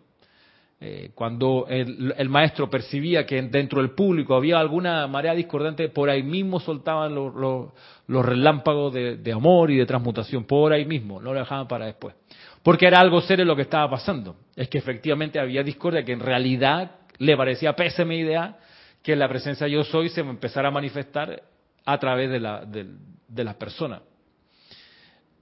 [0.81, 6.21] Eh, cuando el, maestro percibía que dentro del público había alguna marea discordante, por ahí
[6.21, 7.71] mismo soltaban los,
[8.07, 12.15] relámpagos de, amor y de transmutación, por ahí mismo, no lo dejaban para después.
[12.61, 14.35] Porque era algo serio lo que estaba pasando.
[14.55, 18.57] Es que efectivamente había discordia que en realidad le parecía pésima idea
[19.01, 21.43] que la presencia yo soy se empezara a manifestar
[21.85, 24.01] a través de, la, de, las personas.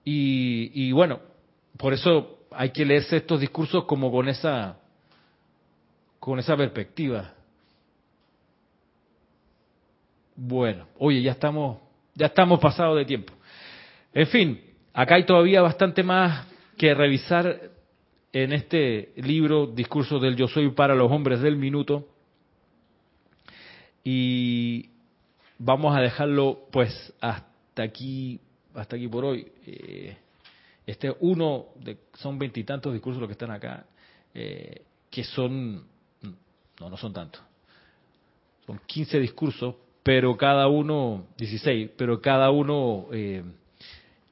[0.03, 1.19] Y, y bueno,
[1.77, 4.77] por eso hay que leerse estos discursos como con esa
[6.19, 7.33] con esa perspectiva.
[10.35, 11.79] Bueno, oye, ya estamos,
[12.15, 13.33] ya estamos pasados de tiempo.
[14.13, 14.61] En fin,
[14.93, 16.47] acá hay todavía bastante más
[16.77, 17.72] que revisar
[18.33, 22.07] en este libro, Discurso del Yo Soy para los Hombres del Minuto.
[24.03, 24.89] Y
[25.59, 28.39] vamos a dejarlo pues hasta aquí,
[28.73, 29.47] hasta aquí por hoy.
[29.67, 30.17] Eh,
[30.85, 33.85] este uno, de, son veintitantos discursos los que están acá,
[34.33, 35.85] eh, que son
[36.79, 37.41] no, no son tantos.
[38.65, 43.43] Son 15 discursos, pero cada uno, 16, pero cada uno eh,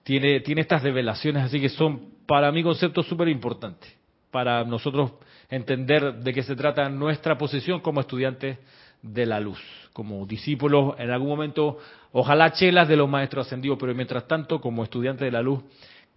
[0.04, 3.94] tiene, tiene estas revelaciones, así que son para mí conceptos súper importantes,
[4.32, 5.12] para nosotros
[5.50, 8.58] entender de qué se trata nuestra posición como estudiantes
[9.02, 9.60] de la luz,
[9.92, 11.80] como discípulos en algún momento,
[12.14, 15.62] ojalá chelas de los maestros ascendidos, pero mientras tanto como estudiantes de la luz,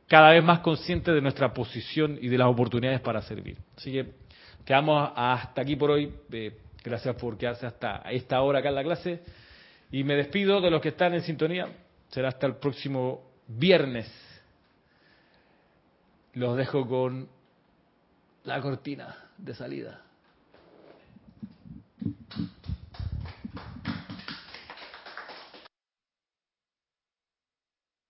[0.07, 3.57] cada vez más conscientes de nuestra posición y de las oportunidades para servir.
[3.77, 4.25] Así que
[4.65, 6.11] Quedamos hasta aquí por hoy.
[6.33, 9.21] Eh, gracias por quedarse hasta esta hora acá en la clase.
[9.93, 11.69] Y me despido de los que están en sintonía.
[12.09, 14.11] Será hasta el próximo viernes.
[16.35, 17.29] Los dejo con
[18.43, 20.03] la cortina de salida.